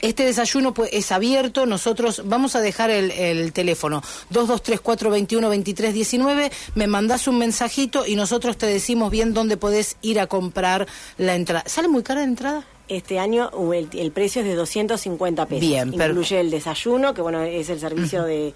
[0.04, 4.02] Este desayuno pues, es abierto, nosotros vamos a dejar el, el teléfono
[4.34, 10.88] 2234212319, me mandás un mensajito y nosotros te decimos bien dónde podés ir a comprar
[11.20, 11.66] la entrada.
[11.68, 12.66] ¿Sale muy cara la entrada?
[12.88, 15.62] Este año uh, el, el precio es de 250 pesos.
[15.62, 18.56] Bien, Incluye el desayuno, que bueno, es el servicio de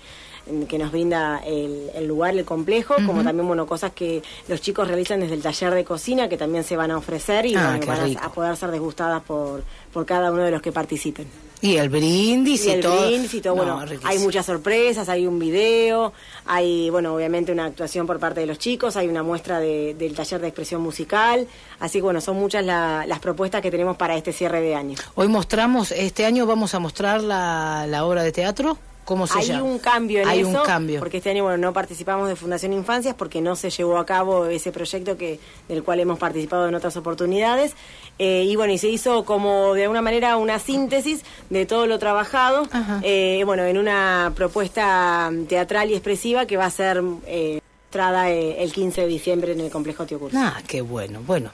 [0.67, 4.87] que nos brinda el, el lugar, el complejo, como también bueno cosas que los chicos
[4.87, 7.85] realizan desde el taller de cocina, que también se van a ofrecer y Ah, bueno,
[7.87, 11.27] van a, a poder ser degustadas por, por cada uno de los que participen.
[11.61, 13.07] Y el brindis y, y el todo.
[13.07, 14.09] brindis y todo, No, bueno, riquísimo.
[14.11, 16.13] hay muchas sorpresas, hay un video,
[16.45, 20.13] hay, bueno, obviamente una actuación por parte de los chicos, hay una muestra de- del
[20.13, 21.47] taller de expresión musical,
[21.79, 24.95] así que bueno, son muchas la- las propuestas que tenemos para este cierre de año.
[25.15, 28.77] Hoy mostramos, este año vamos a mostrar la, la obra de teatro.
[29.05, 29.63] ¿Cómo se Hay llama?
[29.63, 30.99] un cambio en Hay eso, un cambio.
[30.99, 34.47] porque este año bueno no participamos de Fundación Infancias porque no se llevó a cabo
[34.47, 35.39] ese proyecto que
[35.69, 37.73] del cual hemos participado en otras oportunidades
[38.17, 41.99] Eh, y bueno y se hizo como de alguna manera una síntesis de todo lo
[41.99, 42.65] trabajado,
[43.03, 47.59] eh, bueno en una propuesta teatral y expresiva que va a ser eh,
[47.95, 50.37] mostrada eh, el 15 de diciembre en el complejo Tío Curso.
[50.37, 51.21] Ah, qué bueno.
[51.25, 51.49] Bueno,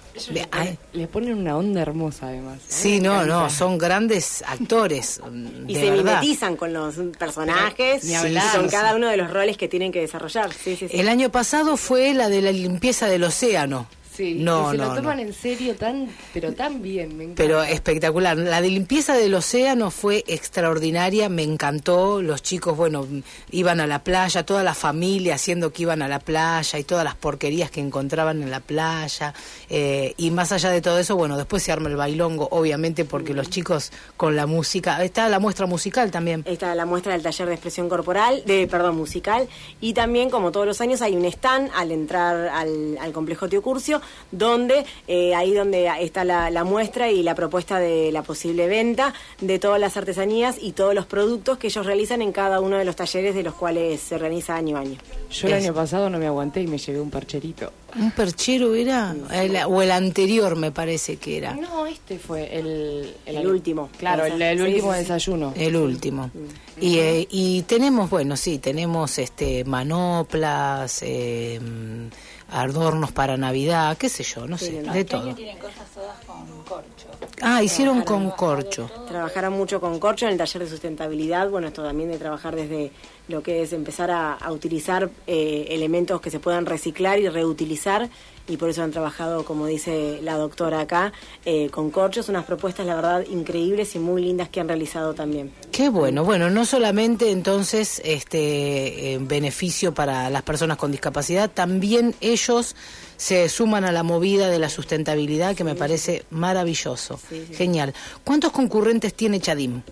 [0.52, 2.58] ay, Le ponen una onda hermosa además.
[2.68, 5.22] sí, no, no, son grandes actores.
[5.32, 6.20] mm, Y de se verdad.
[6.22, 9.92] mimetizan con los personajes Ni y con Sí, cada uno de los roles que tienen
[9.92, 10.52] que desarrollar.
[10.52, 11.00] Sí, sí, sí.
[11.00, 13.86] El año pasado fue la de la limpieza del océano.
[14.22, 14.96] Sí, no, y se no, lo no.
[14.98, 17.42] toman en serio tan, pero tan bien, me encanta.
[17.42, 18.38] Pero espectacular.
[18.38, 22.22] La de limpieza del océano fue extraordinaria, me encantó.
[22.22, 23.08] Los chicos, bueno,
[23.50, 27.04] iban a la playa, toda la familia haciendo que iban a la playa y todas
[27.04, 29.34] las porquerías que encontraban en la playa.
[29.72, 33.34] Eh, y más allá de todo eso, bueno, después se arma el bailongo, obviamente, porque
[33.34, 35.04] los chicos con la música.
[35.04, 36.44] Está la muestra musical también.
[36.46, 39.48] Está la muestra del taller de expresión corporal, de perdón, musical,
[39.80, 43.64] y también, como todos los años, hay un stand al entrar al, al complejo Tío
[43.64, 44.00] Curcio,
[44.32, 49.14] donde eh, ahí donde está la, la muestra y la propuesta de la posible venta
[49.42, 52.86] de todas las artesanías y todos los productos que ellos realizan en cada uno de
[52.86, 54.98] los talleres de los cuales se organiza año a año.
[55.30, 57.72] Yo el Es- año pasado no me aguanté y me llevé un parcherito.
[58.00, 61.54] un perchero era, El- o el anterior me parece que era.
[61.56, 63.90] No, este fue el, El último.
[63.98, 65.04] Claro, el, último sí, sí.
[65.04, 65.54] desayuno.
[65.58, 66.32] El último.
[66.80, 72.08] Y, eh, y tenemos, bueno, sí, tenemos este manoplas, eh, mm,
[72.52, 75.34] adornos para Navidad, qué sé yo, no sé, No, de este todo.
[75.34, 77.08] tienen cosas todas con corcho.
[77.42, 78.90] Ah, hicieron con corcho.
[79.08, 82.92] Trabajaron mucho con corcho en el taller de sustentabilidad, bueno, esto también de trabajar desde
[83.28, 88.10] lo que es empezar a, a utilizar eh, elementos que se puedan reciclar y reutilizar
[88.48, 91.14] y por eso han trabajado, como dice la doctora acá,
[91.46, 95.52] eh, con corchos, unas propuestas, la verdad, increíbles y muy lindas que han realizado también.
[95.72, 102.16] Qué bueno, bueno, no solamente entonces este en beneficio para las personas con discapacidad, también
[102.22, 102.76] ellos
[103.18, 107.20] se suman a la movida de la sustentabilidad que me parece maravilloso.
[107.30, 107.54] Sí, sí.
[107.54, 107.94] Genial.
[108.24, 109.84] ¿Cuántos concurrentes tiene Chadim?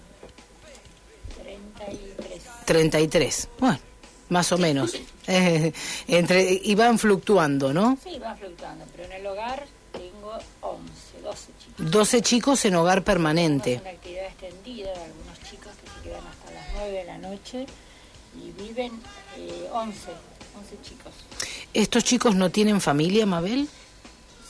[2.65, 3.49] 33.
[3.59, 3.79] Bueno,
[4.29, 4.93] más o menos.
[5.29, 5.71] Eh,
[6.07, 7.97] entre y van fluctuando, ¿no?
[8.03, 11.91] Sí, va fluctuando, pero en el hogar tengo 11, 12 chicos.
[11.91, 13.73] 12 chicos en hogar permanente.
[13.75, 17.17] Es una actividad extendida de algunos chicos que se quedan hasta las 9 de la
[17.17, 17.65] noche
[18.43, 18.91] y viven
[19.37, 19.99] eh, 11,
[20.59, 21.13] 11 chicos.
[21.73, 23.67] ¿Estos chicos no tienen familia, Mabel?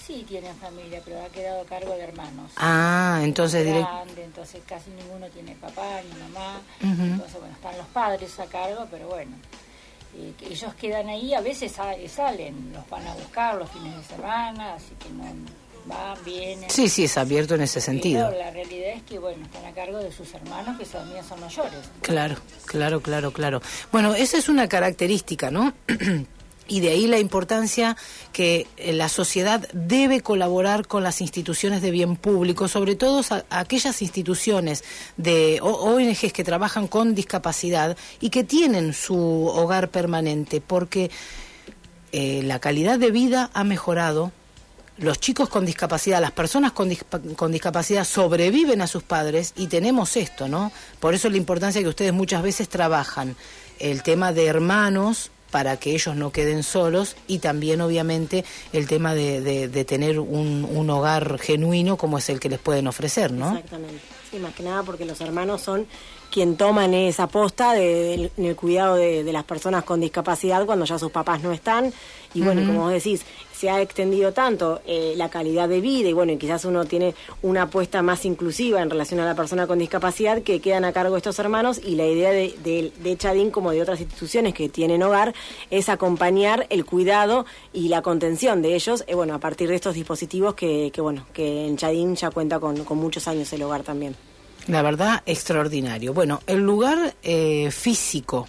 [0.08, 2.52] Sí tienen familia, pero ha quedado a cargo de hermanos.
[2.58, 6.62] Ah, entonces direct- grande, entonces casi ninguno tiene papá ni mamá.
[6.82, 9.36] Entonces, bueno, están los padres a cargo, pero bueno,
[10.18, 13.96] eh, que ellos quedan ahí, a veces sa- salen, los van a buscar los fines
[13.96, 15.24] de semana, así que no
[15.86, 16.70] van, vienen.
[16.70, 18.28] Sí, sí, es abierto en ese sentido.
[18.30, 21.40] Pero la realidad es que, bueno, están a cargo de sus hermanos, que también son
[21.40, 21.80] mayores.
[22.02, 22.36] Claro,
[22.66, 23.62] claro, claro, claro.
[23.92, 25.74] Bueno, esa es una característica, ¿no?
[26.70, 27.98] Y de ahí la importancia
[28.32, 34.02] que eh, la sociedad debe colaborar con las instituciones de bien público, sobre todo aquellas
[34.04, 34.84] instituciones
[35.18, 41.10] de ONGs que trabajan con discapacidad y que tienen su hogar permanente, porque
[42.12, 44.32] eh, la calidad de vida ha mejorado,
[44.98, 49.68] los chicos con discapacidad, las personas con, dispa- con discapacidad sobreviven a sus padres y
[49.68, 50.72] tenemos esto, ¿no?
[51.00, 53.36] Por eso la importancia que ustedes muchas veces trabajan
[53.80, 59.14] el tema de hermanos para que ellos no queden solos y también obviamente el tema
[59.16, 63.32] de, de- de tener un, un hogar genuino como es el que les pueden ofrecer,
[63.32, 63.48] ¿no?
[63.50, 64.00] Exactamente.
[64.30, 65.88] Sí, más que nada porque los hermanos son
[66.32, 71.00] quien toman esa posta de- en el cuidado de, las personas con discapacidad cuando ya
[71.00, 71.92] sus papás no están.
[72.36, 73.22] Y bueno, como vos decís,
[73.60, 77.14] se ha extendido tanto eh, la calidad de vida y bueno, y quizás uno tiene
[77.42, 81.18] una apuesta más inclusiva en relación a la persona con discapacidad que quedan a cargo
[81.18, 85.34] estos hermanos y la idea de, de, Chadín como de otras instituciones que tienen hogar
[85.72, 89.94] es acompañar el cuidado y la contención de ellos, eh, bueno, a partir de estos
[89.94, 93.84] dispositivos que, que bueno, que en Chadín ya cuenta con, con muchos años el hogar
[93.84, 94.16] también.
[94.68, 96.14] La verdad, extraordinario.
[96.14, 98.48] Bueno, el lugar eh, físico,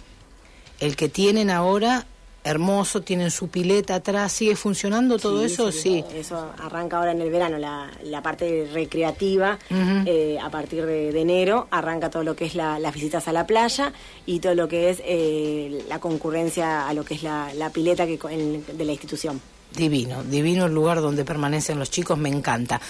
[0.79, 2.05] el que tienen ahora,
[2.43, 5.71] hermoso, tienen su pileta atrás, ¿sigue funcionando todo eso?
[5.71, 6.03] Sí.
[6.15, 11.21] Eso arranca ahora en el verano, la, la parte recreativa, eh, a partir de, de
[11.21, 13.93] enero arranca todo lo que es la- las visitas a la playa
[14.25, 18.05] y todo lo que es eh, la concurrencia a lo que es la, la pileta
[18.07, 19.39] que, en- de la institución.
[19.75, 22.81] Divino, divino el lugar donde permanecen los chicos, me encanta.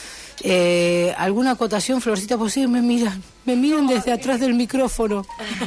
[0.43, 2.37] Eh, ¿Alguna acotación, Florcita?
[2.37, 5.23] Pues sí, me miran, me miran desde atrás del micrófono.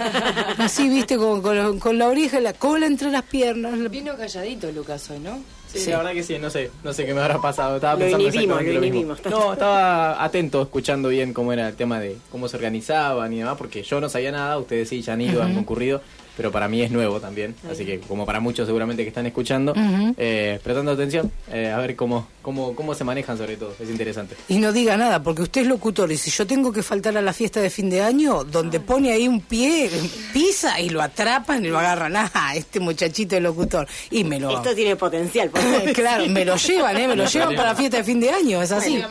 [0.59, 3.73] Así, viste, con, con- con la oreja y la cola entre las piernas.
[3.91, 5.39] Vino calladito Lucas hoy, ¿no?
[5.73, 7.77] Sí, la verdad que sí, no sé, no sé qué me habrá pasado.
[7.77, 8.87] Estaba Lo pensando inhibimos, lo lo mismo.
[8.87, 9.19] inhibimos.
[9.29, 13.57] No, estaba atento, escuchando bien cómo era el tema de cómo se organizaban y demás,
[13.59, 15.57] porque yo no sabía nada, ustedes sí ya han ido, han Ujú.
[15.57, 16.01] concurrido,
[16.37, 19.75] pero para mí es nuevo también, así que como para muchos seguramente que están escuchando,
[20.17, 24.37] eh, prestando atención, eh, a ver cómo, cómo, cómo se manejan sobre todo, es interesante.
[24.49, 27.23] Y no diga nada, porque usted es locutor y si yo tengo que faltar a
[27.23, 29.91] la fiesta de fin de año, donde pone ahí un pie,
[30.33, 32.15] pisa y lo atrapan y lo agarran.
[32.17, 33.87] Ah, este muchachito es locutor.
[34.11, 34.57] Y me lo...
[34.57, 35.51] Esto tiene potencial.
[35.51, 35.93] por favor.
[35.93, 37.09] claro, me lo llevan, ¿eh?
[37.09, 39.03] Me lo llevan para la fiesta de fin de año, es así.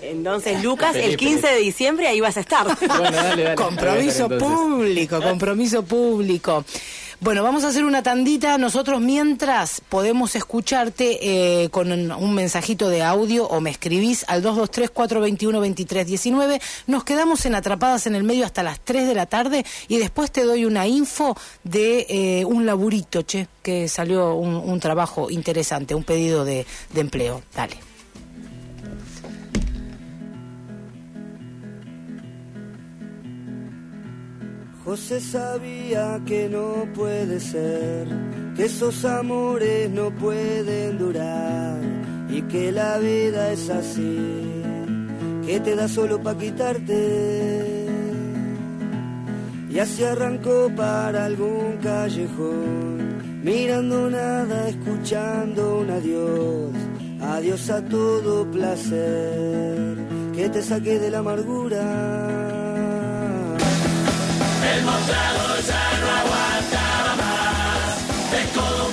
[0.00, 2.66] Entonces, Lucas, el Feliz, 15 de diciembre ahí vas a estar.
[3.56, 4.48] Compromiso Entonces.
[4.48, 6.64] público, compromiso público.
[7.20, 8.58] Bueno, vamos a hacer una tandita.
[8.58, 14.42] Nosotros mientras podemos escucharte eh, con un, un mensajito de audio o me escribís al
[14.42, 16.60] 223-421-2319.
[16.88, 20.32] Nos quedamos en Atrapadas en el Medio hasta las 3 de la tarde y después
[20.32, 25.94] te doy una info de eh, un laburito, che, que salió un, un trabajo interesante,
[25.94, 27.40] un pedido de, de empleo.
[27.54, 27.91] Dale.
[34.84, 38.08] José sabía que no puede ser,
[38.56, 41.78] que esos amores no pueden durar
[42.28, 44.18] y que la vida es así,
[45.46, 47.86] que te da solo para quitarte.
[49.70, 56.70] Y así arrancó para algún callejón mirando nada, escuchando un adiós,
[57.20, 59.96] adiós a todo placer,
[60.34, 62.42] que te saque de la amargura.
[64.62, 68.30] El mostrador ya no aguantaba más.
[68.30, 68.90] De codo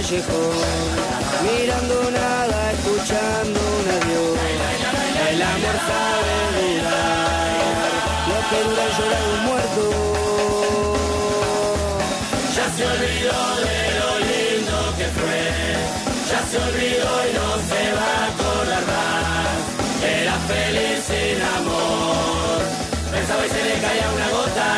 [0.00, 0.56] callejón,
[1.44, 4.38] mirando nada, escuchando un adiós.
[5.30, 6.34] El amor sabe
[6.64, 7.90] durar,
[8.30, 9.82] lo que dura llorar un muerto.
[12.56, 15.42] Ya se olvidó de lo lindo que fue.
[16.30, 19.58] Ya se olvidó y no se va a acordar más.
[20.02, 22.58] Era feliz sin amor.
[23.12, 24.70] Pensaba y se le caía una gota.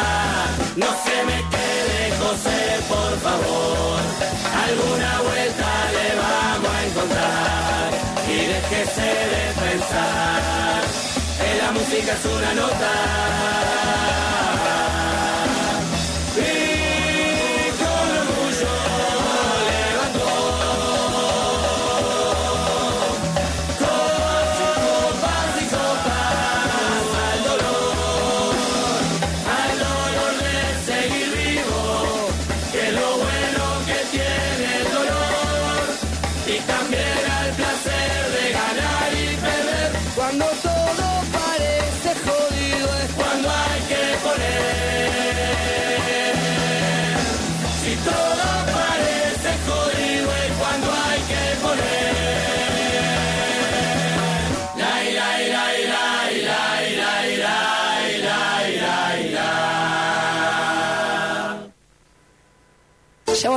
[0.77, 2.59] No se me quede, José,
[2.89, 4.32] por favor.
[4.67, 7.91] Alguna vuelta le vamos a encontrar.
[8.29, 10.83] Y déjese de pensar.
[11.39, 13.82] Que la música es una nota.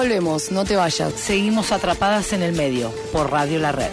[0.06, 1.14] Volvemos, no te vayas.
[1.14, 3.90] Seguimos atrapadas en el medio por Radio La Red.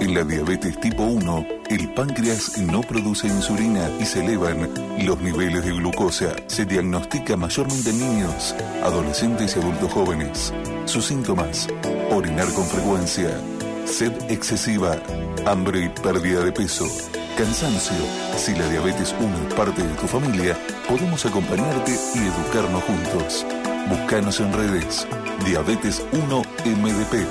[0.00, 4.70] En la diabetes tipo 1, el páncreas no produce insulina y se elevan
[5.04, 6.36] los niveles de glucosa.
[6.46, 8.54] Se diagnostica mayormente en niños,
[8.84, 10.52] adolescentes y adultos jóvenes.
[10.84, 11.66] Sus síntomas,
[12.12, 13.40] orinar con frecuencia,
[13.86, 15.02] sed excesiva,
[15.46, 16.86] hambre y pérdida de peso,
[17.36, 17.96] cansancio.
[18.36, 20.56] Si la diabetes 1 es parte de tu familia,
[20.88, 23.46] podemos acompañarte y educarnos juntos.
[23.88, 25.06] Búscanos en redes.
[25.44, 27.26] Diabetes 1 MDP.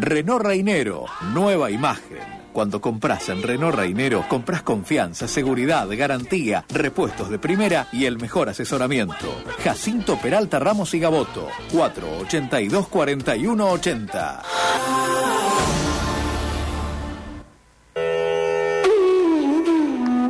[0.00, 2.41] Renault Reinero, nueva imagen.
[2.52, 8.50] Cuando compras en Renault Reinero, compras confianza, seguridad, garantía, repuestos de primera y el mejor
[8.50, 9.42] asesoramiento.
[9.64, 14.42] Jacinto Peralta Ramos y Gaboto, 482 4180.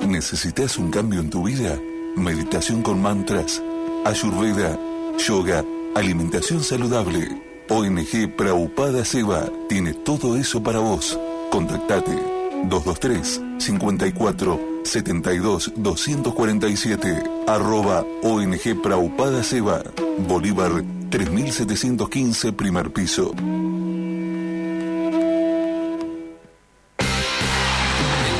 [0.06, 1.76] ¿Necesitas un cambio en tu vida?
[2.14, 3.60] Meditación con mantras,
[4.04, 4.78] ayurveda,
[5.18, 5.64] yoga,
[5.96, 7.42] alimentación saludable.
[7.68, 11.18] ONG Praupada Seva tiene todo eso para vos.
[11.53, 12.16] Contactate
[12.64, 19.82] 223 54 72 247 arroba ONG Praupada Seva
[20.26, 23.32] Bolívar 3715 primer piso.
[23.32, 23.57] El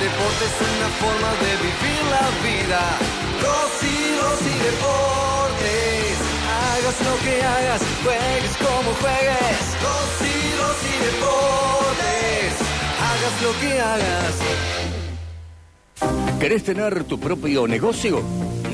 [0.01, 2.81] deporte es una forma de vivir la vida.
[3.45, 6.17] Rosy, Rosy Deportes.
[6.49, 9.65] Hagas lo que hagas, juegues como juegues.
[9.85, 11.62] Rosy, Rosy Deportes.
[13.33, 14.39] Hagas lo que hagas.
[16.39, 18.23] ¿Querés tener tu propio negocio?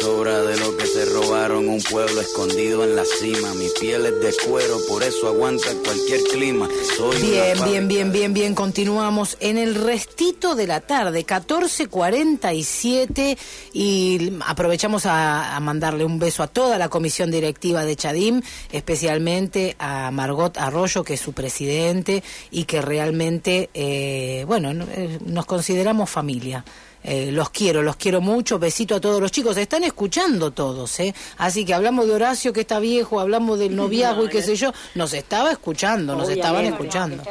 [0.00, 1.68] Sobra de lo que se robaron.
[1.68, 6.20] Un pueblo escondido en la cima, mi piel es de cuero, por eso aguanta cualquier
[6.32, 6.68] clima.
[6.96, 8.54] Soy Bien, bien, bien, bien, bien.
[8.54, 13.36] Continuamos en el restito de la tarde, 14.47.
[13.72, 18.40] Y aprovechamos a, a mandarle un beso a toda la comisión directiva de Chadim,
[18.72, 25.18] especialmente a Margot Arroyo, que es su presidente, y que realmente, eh, bueno, no- eh,
[25.24, 26.64] nos consideramos familia.
[27.02, 28.58] Eh, los quiero, los quiero mucho.
[28.58, 29.56] Besito a todos los chicos.
[29.56, 31.14] Están escuchando todos, ¿eh?
[31.38, 34.72] Así que hablamos de Horacio, que está viejo, hablamos del noviazgo y qué sé yo.
[34.94, 37.22] Nos estaba escuchando, nos estaban escuchando.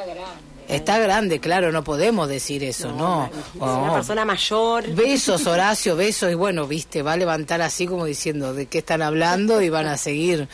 [0.70, 3.26] Está grande, claro, no podemos decir eso, ¿no?
[3.56, 3.94] Es una Oh.
[3.96, 4.88] persona mayor.
[4.94, 6.32] Besos, Horacio, besos.
[6.32, 9.88] Y bueno, viste, va a levantar así como diciendo de qué están hablando y van
[9.88, 10.48] a seguir.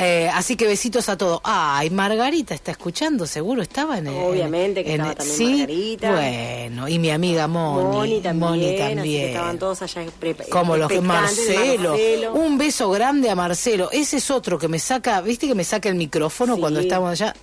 [0.00, 1.40] Eh, así que besitos a todos.
[1.42, 4.14] Ay, Margarita está escuchando, seguro estaba en el.
[4.14, 6.12] Obviamente que en- estaba también sí, Margarita.
[6.12, 7.84] Bueno, y mi amiga Moni.
[7.96, 9.28] Moni también, Moni así que también.
[9.30, 10.04] estaban todos allá
[10.50, 11.90] Como los que Marcelo.
[11.90, 12.32] Marcelo.
[12.34, 13.88] Un beso grande a Marcelo.
[13.90, 16.60] Ese es otro que me saca, viste que me saca el micrófono Sí.
[16.60, 17.34] cuando estamos allá.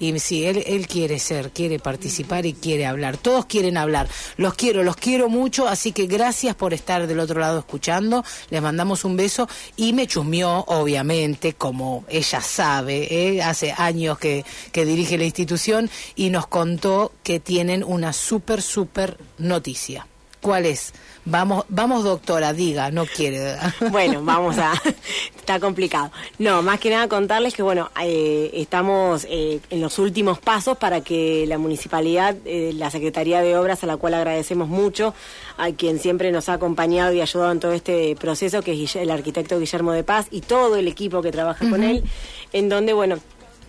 [0.00, 3.16] Y sí, él, él quiere ser, quiere participar y quiere hablar.
[3.16, 4.08] Todos quieren hablar.
[4.36, 8.24] Los quiero, los quiero mucho, así que gracias por estar del otro lado escuchando.
[8.50, 13.42] Les mandamos un beso y me chusmeó, obviamente, como ella sabe, ¿eh?
[13.42, 19.18] hace años que, que dirige la institución y nos contó que tienen una súper, súper
[19.38, 20.06] noticia.
[20.40, 20.92] ¿Cuál es?
[21.26, 23.56] Vamos, vamos doctora, diga, no quiere.
[23.90, 24.72] Bueno, vamos a...
[25.36, 26.10] Está complicado.
[26.38, 31.02] No, más que nada contarles que, bueno, eh, estamos eh, en los últimos pasos para
[31.02, 35.14] que la municipalidad, eh, la Secretaría de Obras, a la cual agradecemos mucho,
[35.58, 39.10] a quien siempre nos ha acompañado y ayudado en todo este proceso, que es el
[39.10, 42.04] arquitecto Guillermo de Paz y todo el equipo que trabaja con él,
[42.52, 43.18] en donde, bueno,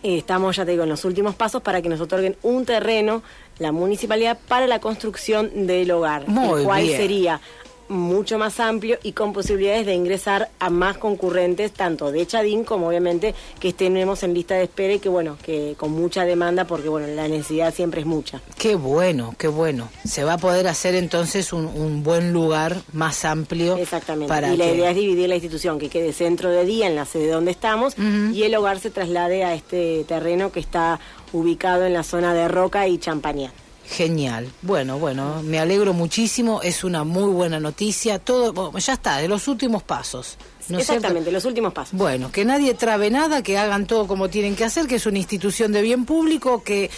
[0.06, 3.24] eh, estamos, ya te digo, en los últimos pasos para que nos otorguen un terreno,
[3.60, 6.28] la municipalidad, para la construcción del hogar.
[6.28, 6.98] Muy el cual bien.
[6.98, 7.42] sería
[7.88, 12.88] mucho más amplio y con posibilidades de ingresar a más concurrentes, tanto de Chadín como
[12.88, 16.90] obviamente que tenemos en lista de espera y que bueno, que con mucha demanda porque
[16.90, 18.42] bueno, la necesidad siempre es mucha.
[18.58, 19.90] Qué bueno, qué bueno.
[20.04, 23.78] Se va a poder hacer entonces un, un buen lugar más amplio.
[23.78, 24.30] Exactamente.
[24.30, 26.96] Para y la que- idea es dividir la institución, que quede centro de día en
[26.96, 27.96] la sede donde estamos
[28.34, 31.00] y el hogar se traslade a este terreno que está
[31.34, 33.52] ubicado en la zona de Roca y Champañá.
[33.88, 34.52] Genial.
[34.64, 36.62] Bueno, bueno, me alegro muchísimo.
[36.64, 38.18] Es una muy buena noticia.
[38.18, 40.38] Todo, bueno, ya está, de los últimos pasos.
[40.70, 41.98] Exactamente, los últimos pasos.
[41.98, 45.20] Bueno, que nadie trabe nada, que hagan todo como tienen que hacer, que es una
[45.20, 46.90] institución de bien público que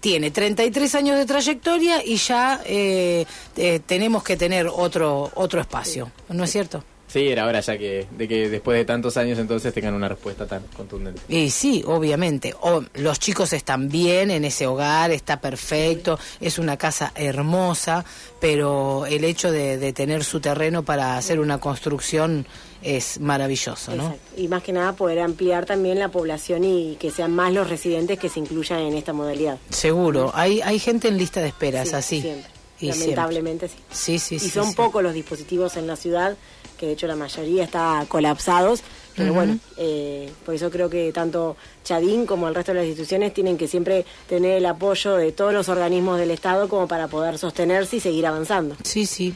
[0.00, 3.24] tiene 33 años de trayectoria y ya eh,
[3.56, 6.84] eh, tenemos que tener otro otro espacio, ¿no es cierto?
[7.14, 10.48] Sí, era hora ya que, de que después de tantos años entonces tengan una respuesta
[10.48, 11.20] tan contundente.
[11.28, 12.56] Y sí, obviamente.
[12.60, 18.04] O, los chicos están bien en ese hogar, está perfecto, es una casa hermosa,
[18.40, 22.46] pero el hecho de, de tener su terreno para hacer una construcción
[22.82, 24.06] es maravilloso, ¿no?
[24.06, 24.40] Exacto.
[24.40, 28.18] Y más que nada poder ampliar también la población y que sean más los residentes
[28.18, 29.56] que se incluyan en esta modalidad.
[29.70, 30.32] Seguro.
[30.34, 32.20] Hay, hay gente en lista de espera, es Sí, así.
[32.22, 32.53] siempre.
[32.80, 33.76] Y Lamentablemente sí.
[33.90, 34.50] Sí, sí, y sí.
[34.50, 34.74] son sí.
[34.74, 36.36] pocos los dispositivos en la ciudad,
[36.76, 38.82] que de hecho la mayoría está colapsados.
[39.16, 43.32] Pero bueno, eh, por eso creo que tanto Chadín como el resto de las instituciones
[43.32, 47.38] tienen que siempre tener el apoyo de todos los organismos del Estado como para poder
[47.38, 48.76] sostenerse y seguir avanzando.
[48.82, 49.32] Sí, sí.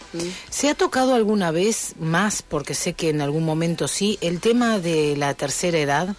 [0.50, 4.80] ¿Se ha tocado alguna vez más, porque sé que en algún momento sí, el tema
[4.80, 6.16] de la tercera edad?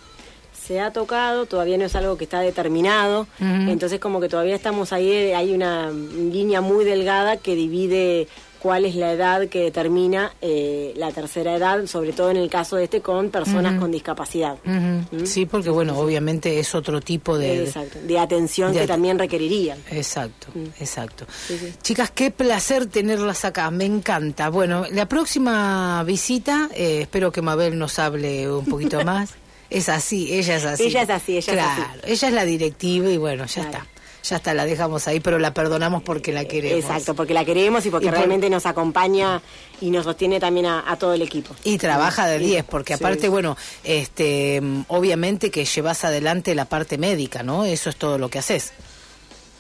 [0.70, 4.93] Se ha tocado, todavía no es algo que está determinado, entonces como que todavía estamos
[4.93, 8.28] ahí, eh, hay una línea muy delgada que divide
[8.59, 12.76] cuál es la edad que determina eh, la tercera edad, sobre todo en el caso
[12.76, 14.57] de este con personas con discapacidad.
[14.63, 15.26] Ujú.
[15.26, 17.63] Sí, porque bueno, obviamente es otro tipo de...
[17.63, 19.80] Exacto, de atención de que también requerirían.
[19.89, 20.49] Exacto,
[20.80, 21.26] exacto.
[21.47, 21.74] Sí, sí.
[21.82, 24.49] Chicas, qué placer tenerlas acá, me encanta.
[24.49, 29.34] Bueno, la próxima visita, eh, espero que Mabel nos hable un poquito más.
[29.70, 30.84] Es así, ella es así.
[30.84, 32.11] Ella es así, ella es claro, así.
[32.11, 33.86] ella es la directiva y bueno, ya está.
[34.22, 36.84] Ya está, la dejamos ahí, pero la perdonamos porque la queremos.
[36.84, 39.41] Exacto, porque la queremos y porque Y por- realmente nos acompaña
[39.80, 41.55] y nos sostiene también a, a todo el equipo.
[41.63, 42.45] Y trabaja de Sí.
[42.45, 43.28] 10, porque aparte, sí.
[43.30, 43.55] bueno,
[43.86, 47.63] este, obviamente que llevas adelante la parte médica, ¿no?
[47.63, 48.74] Eso es todo lo que haces.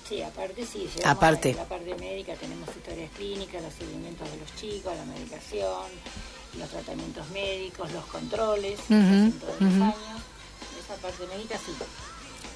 [0.09, 1.53] Sí, aparte sí, Aparte.
[1.53, 5.87] la parte médica, tenemos historias clínicas, los seguimientos de los chicos, la medicación,
[6.59, 10.21] los tratamientos médicos, los controles, todos los años.
[10.83, 11.71] Esa parte médica sí,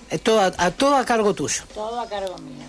[0.09, 1.63] Eh, Todo a, a- todo a cargo tuyo.
[1.73, 2.65] todo a cargo mío.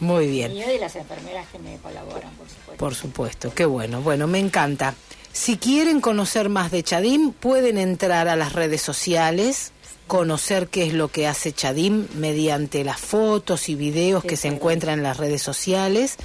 [0.00, 0.52] Muy bien.
[0.52, 2.76] Mío y las enfermeras que me colaboran, por supuesto.
[2.76, 4.00] Por supuesto, qué bueno.
[4.00, 4.94] Bueno, me encanta.
[5.32, 9.72] Si quieren conocer más de Chadim, pueden entrar a las redes sociales,
[10.08, 14.98] conocer qué es lo que hace Chadim mediante las fotos y videos que se encuentran
[14.98, 16.16] en las redes sociales.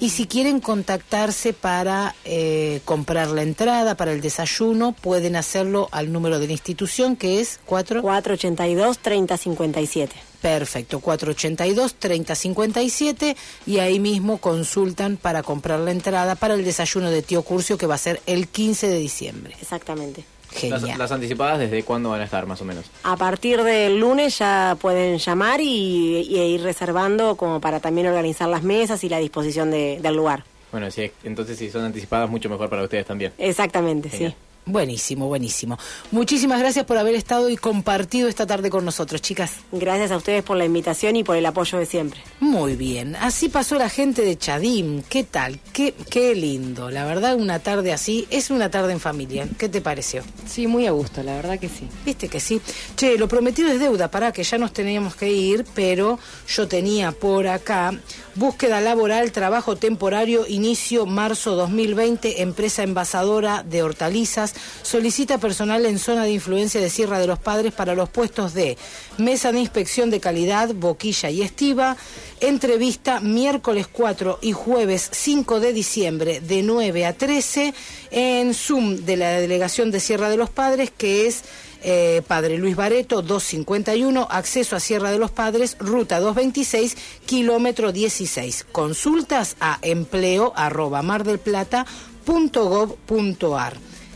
[0.00, 6.10] Y si quieren contactarse para eh, comprar la entrada para el desayuno, pueden hacerlo al
[6.10, 8.02] número de la institución que es 4...
[8.02, 10.08] 482-3057.
[10.40, 13.36] Perfecto, 482-3057
[13.66, 17.84] y ahí mismo consultan para comprar la entrada para el desayuno de Tío Curcio que
[17.84, 19.54] va a ser el 15 de diciembre.
[19.60, 20.24] Exactamente.
[20.52, 20.80] Genial.
[20.88, 22.84] Las, las anticipadas, ¿desde cuándo van a estar más o menos?
[23.04, 28.48] A partir del lunes ya pueden llamar y, y ir reservando como para también organizar
[28.48, 30.44] las mesas y la disposición de- del lugar.
[30.72, 33.32] Bueno, si, entonces si son anticipadas, mucho mejor para ustedes también.
[33.38, 34.32] Exactamente, Genial.
[34.32, 34.36] sí.
[34.66, 35.78] Buenísimo, buenísimo.
[36.10, 39.52] Muchísimas gracias por haber estado y compartido esta tarde con nosotros, chicas.
[39.72, 42.20] Gracias a ustedes por la invitación y por el apoyo de siempre.
[42.40, 45.02] Muy bien, así pasó la gente de Chadim.
[45.08, 45.58] ¿Qué tal?
[45.72, 46.90] Qué, qué lindo.
[46.90, 49.48] La verdad, una tarde así es una tarde en familia.
[49.58, 50.22] ¿Qué te pareció?
[50.46, 51.88] Sí, muy a gusto, la verdad que sí.
[52.04, 52.60] Viste que sí.
[52.96, 57.12] Che, lo prometido es deuda, para que ya nos teníamos que ir, pero yo tenía
[57.12, 57.92] por acá
[58.34, 64.49] búsqueda laboral, trabajo temporario, inicio marzo 2020, empresa envasadora de hortalizas,
[64.82, 68.76] solicita personal en zona de influencia de Sierra de los Padres para los puestos de
[69.18, 71.96] mesa de inspección de calidad, boquilla y estiva,
[72.40, 77.74] entrevista miércoles 4 y jueves 5 de diciembre de 9 a 13
[78.10, 81.42] en Zoom de la delegación de Sierra de los Padres, que es
[81.82, 88.66] eh, Padre Luis Bareto, 251, acceso a Sierra de los Padres, ruta 226, kilómetro 16.
[88.70, 91.02] Consultas a empleo arroba.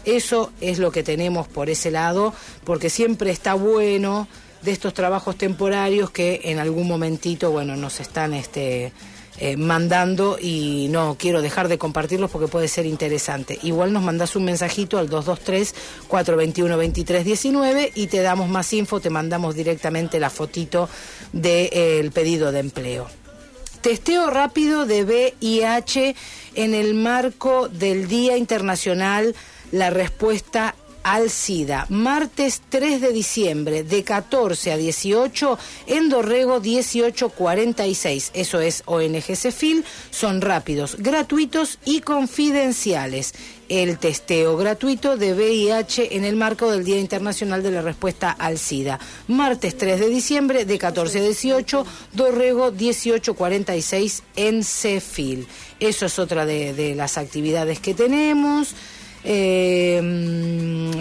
[0.04, 2.34] Eso es lo que tenemos por ese lado,
[2.64, 4.28] porque siempre está bueno
[4.62, 8.92] de estos trabajos temporarios que en algún momentito, bueno, nos están este,
[9.38, 13.58] eh, mandando y no quiero dejar de compartirlos porque puede ser interesante.
[13.62, 20.20] Igual nos mandas un mensajito al 223-421-2319 y te damos más info, te mandamos directamente
[20.20, 20.88] la fotito
[21.32, 23.08] del pedido de empleo.
[23.80, 26.14] Testeo rápido de VIH
[26.54, 29.34] en el marco del Día Internacional
[29.74, 31.86] La Respuesta al SIDA.
[31.88, 35.58] Martes 3 de diciembre, de 14 a 18,
[35.88, 38.30] en Dorrego 1846.
[38.34, 39.84] Eso es ONG Cefil.
[40.12, 43.34] Son rápidos, gratuitos y confidenciales.
[43.68, 48.58] El testeo gratuito de VIH en el marco del Día Internacional de la Respuesta al
[48.58, 49.00] SIDA.
[49.26, 55.48] Martes 3 de diciembre, de 14 a 18, Dorrego 1846 en Cefil.
[55.80, 58.76] Eso es otra de, de las actividades que tenemos.
[59.26, 60.00] Eh,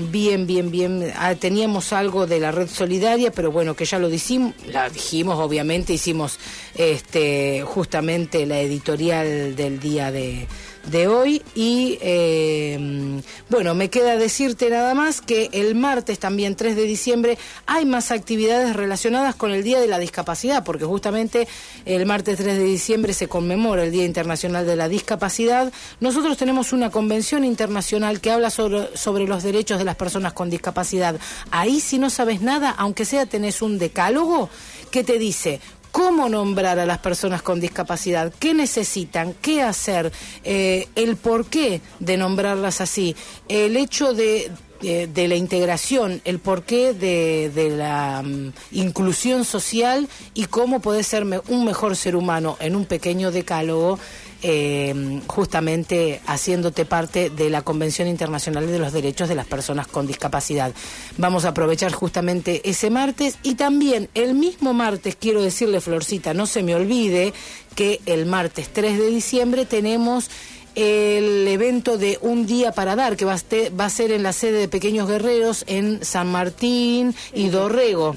[0.10, 1.12] bien, bien, bien.
[1.18, 5.38] Ah, teníamos algo de la red solidaria, pero bueno, que ya lo dijimos, la dijimos,
[5.40, 6.40] obviamente, hicimos
[6.76, 10.48] este, justamente la editorial del día de,
[10.88, 11.42] de hoy.
[11.56, 17.38] Y eh, bueno, me queda decirte nada más que el martes, también 3 de diciembre,
[17.66, 21.48] hay más actividades relacionadas con el Día de la Discapacidad, porque justamente
[21.86, 25.72] el martes 3 de diciembre se conmemora el Día Internacional de la Discapacidad.
[26.00, 30.50] Nosotros tenemos una convención internacional que habla sobre, sobre los derechos de las personas con
[30.50, 31.20] discapacidad.
[31.52, 34.50] Ahí si no sabes nada, aunque sea tenés un decálogo
[34.92, 35.60] que te dice
[35.94, 40.12] cómo nombrar a las personas con discapacidad, qué necesitan, qué hacer,
[40.44, 43.16] eh, el porqué de nombrarlas así,
[43.48, 44.52] el hecho de,
[44.84, 51.04] de, de la integración, el porqué de, de la mm, inclusión social y cómo poder
[51.04, 53.98] ser me- un mejor ser humano en un pequeño decálogo.
[54.46, 60.06] eh, justamente haciéndote parte de la Convención Internacional de los Derechos de las Personas con
[60.06, 60.74] Discapacidad.
[61.18, 66.46] Vamos a aprovechar justamente ese martes y también el mismo martes, quiero decirle, Florcita, no
[66.46, 67.32] se me olvide
[67.76, 70.30] que el martes 3 de diciembre tenemos
[70.76, 74.24] el evento de Un Día para Dar, que va a, este- va a ser en
[74.24, 78.16] la sede de Pequeños Guerreros en San Martín y Dorrego.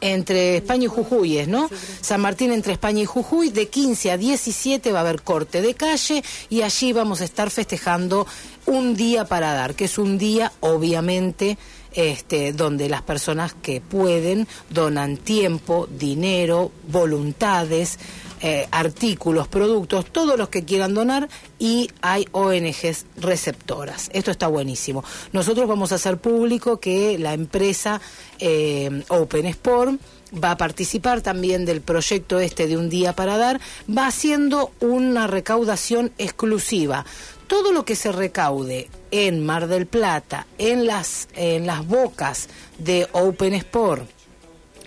[0.00, 1.68] Entre España y Jujuy, ¿no?
[2.00, 5.74] San Martín entre España y Jujuy, de 15 a 17 va a haber corte de
[5.74, 8.26] calle y allí vamos a estar festejando
[8.66, 11.58] un día para dar, que es un día, obviamente,
[11.94, 17.98] este, donde las personas que pueden donan tiempo, dinero, voluntades,
[18.44, 21.28] eh, artículos, productos, todos los que quieran donar
[21.60, 24.10] y hay ONGs receptoras.
[24.12, 25.04] Esto está buenísimo.
[25.32, 28.00] Nosotros vamos a hacer público que la empresa
[28.40, 30.00] eh, Open Sport
[30.42, 35.28] va a participar también del proyecto este de un día para dar, va haciendo una
[35.28, 37.04] recaudación exclusiva.
[37.46, 43.08] Todo lo que se recaude en Mar del Plata, en las, en las bocas de
[43.12, 44.10] Open Sport,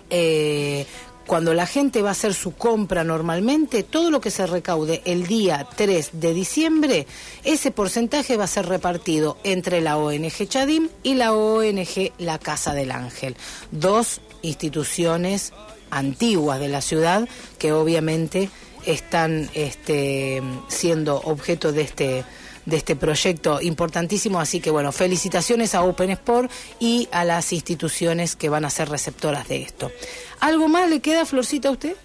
[0.10, 0.86] eh,
[1.26, 5.26] cuando la gente va a hacer su compra normalmente, todo lo que se recaude el
[5.28, 7.08] día 3 de diciembre,
[7.44, 12.74] ese porcentaje va a ser repartido entre la ONG Chadim y la ONG La Casa
[12.74, 13.36] del Ángel,
[13.72, 15.54] dos instituciones
[15.90, 18.50] antiguas de la ciudad que obviamente
[18.86, 22.26] están este, siendo objeto de este
[22.66, 28.36] de este proyecto importantísimo, así que bueno, felicitaciones a Open Sport y a las instituciones
[28.36, 29.92] que van a ser receptoras de esto.
[30.40, 31.96] ¿Algo más le queda, Florcita, a usted?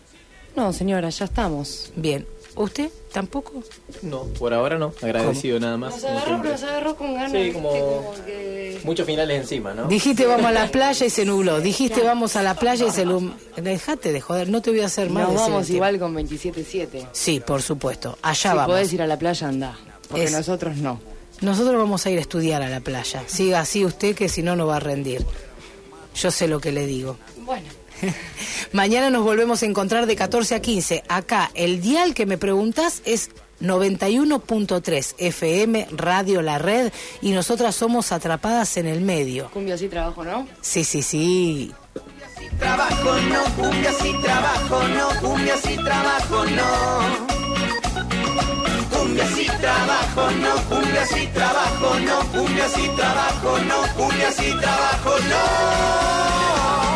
[0.57, 1.93] No, señora, ya estamos.
[1.97, 2.26] Bien.
[2.57, 3.62] ¿Usted tampoco?
[4.03, 4.93] No, por ahora no.
[5.01, 5.93] Agradecido nada más.
[5.93, 6.51] Nos como agarró, siempre.
[6.51, 7.33] nos agarró con ganas.
[7.33, 7.87] Sí, como- ¿viste?
[7.87, 9.87] Como que- Muchos finales encima, ¿no?
[9.87, 11.61] Dijiste vamos a la playa y se nubló.
[11.61, 13.35] Dijiste vamos a la playa y se nubló.
[13.57, 15.24] Dejate de joder, no te voy a hacer mal.
[15.33, 17.07] Nos vamos igual con 27-7.
[17.12, 18.18] Sí, por supuesto.
[18.22, 18.66] Allá si vamos.
[18.66, 19.78] podés ir a la playa, anda.
[20.09, 21.01] Porque Es- nosotros no.
[21.43, 23.22] Nosotros vamos a ir a estudiar a la playa.
[23.28, 25.24] Siga así usted que si no, no va a rendir.
[26.16, 27.16] Yo sé lo que le digo.
[27.39, 27.68] Bueno.
[28.72, 31.05] Mañana nos volvemos a encontrar de 14 a 15.
[31.09, 33.30] Acá, el dial que me preguntás es
[33.61, 39.51] 91.3 FM Radio La Red y nosotras somos atrapadas en el medio.
[39.51, 40.46] Cumbia sí, trabajo, ¿no?
[40.61, 41.72] Sí, sí, sí.
[42.59, 47.30] Trabajo no, cumbia sí trabajo no, cumbia sí trabajo no.
[48.90, 55.11] Cumbia sí trabajo no, cumbia sí trabajo no, cumbia sí trabajo no, cumbia sí trabajo
[55.28, 56.89] no.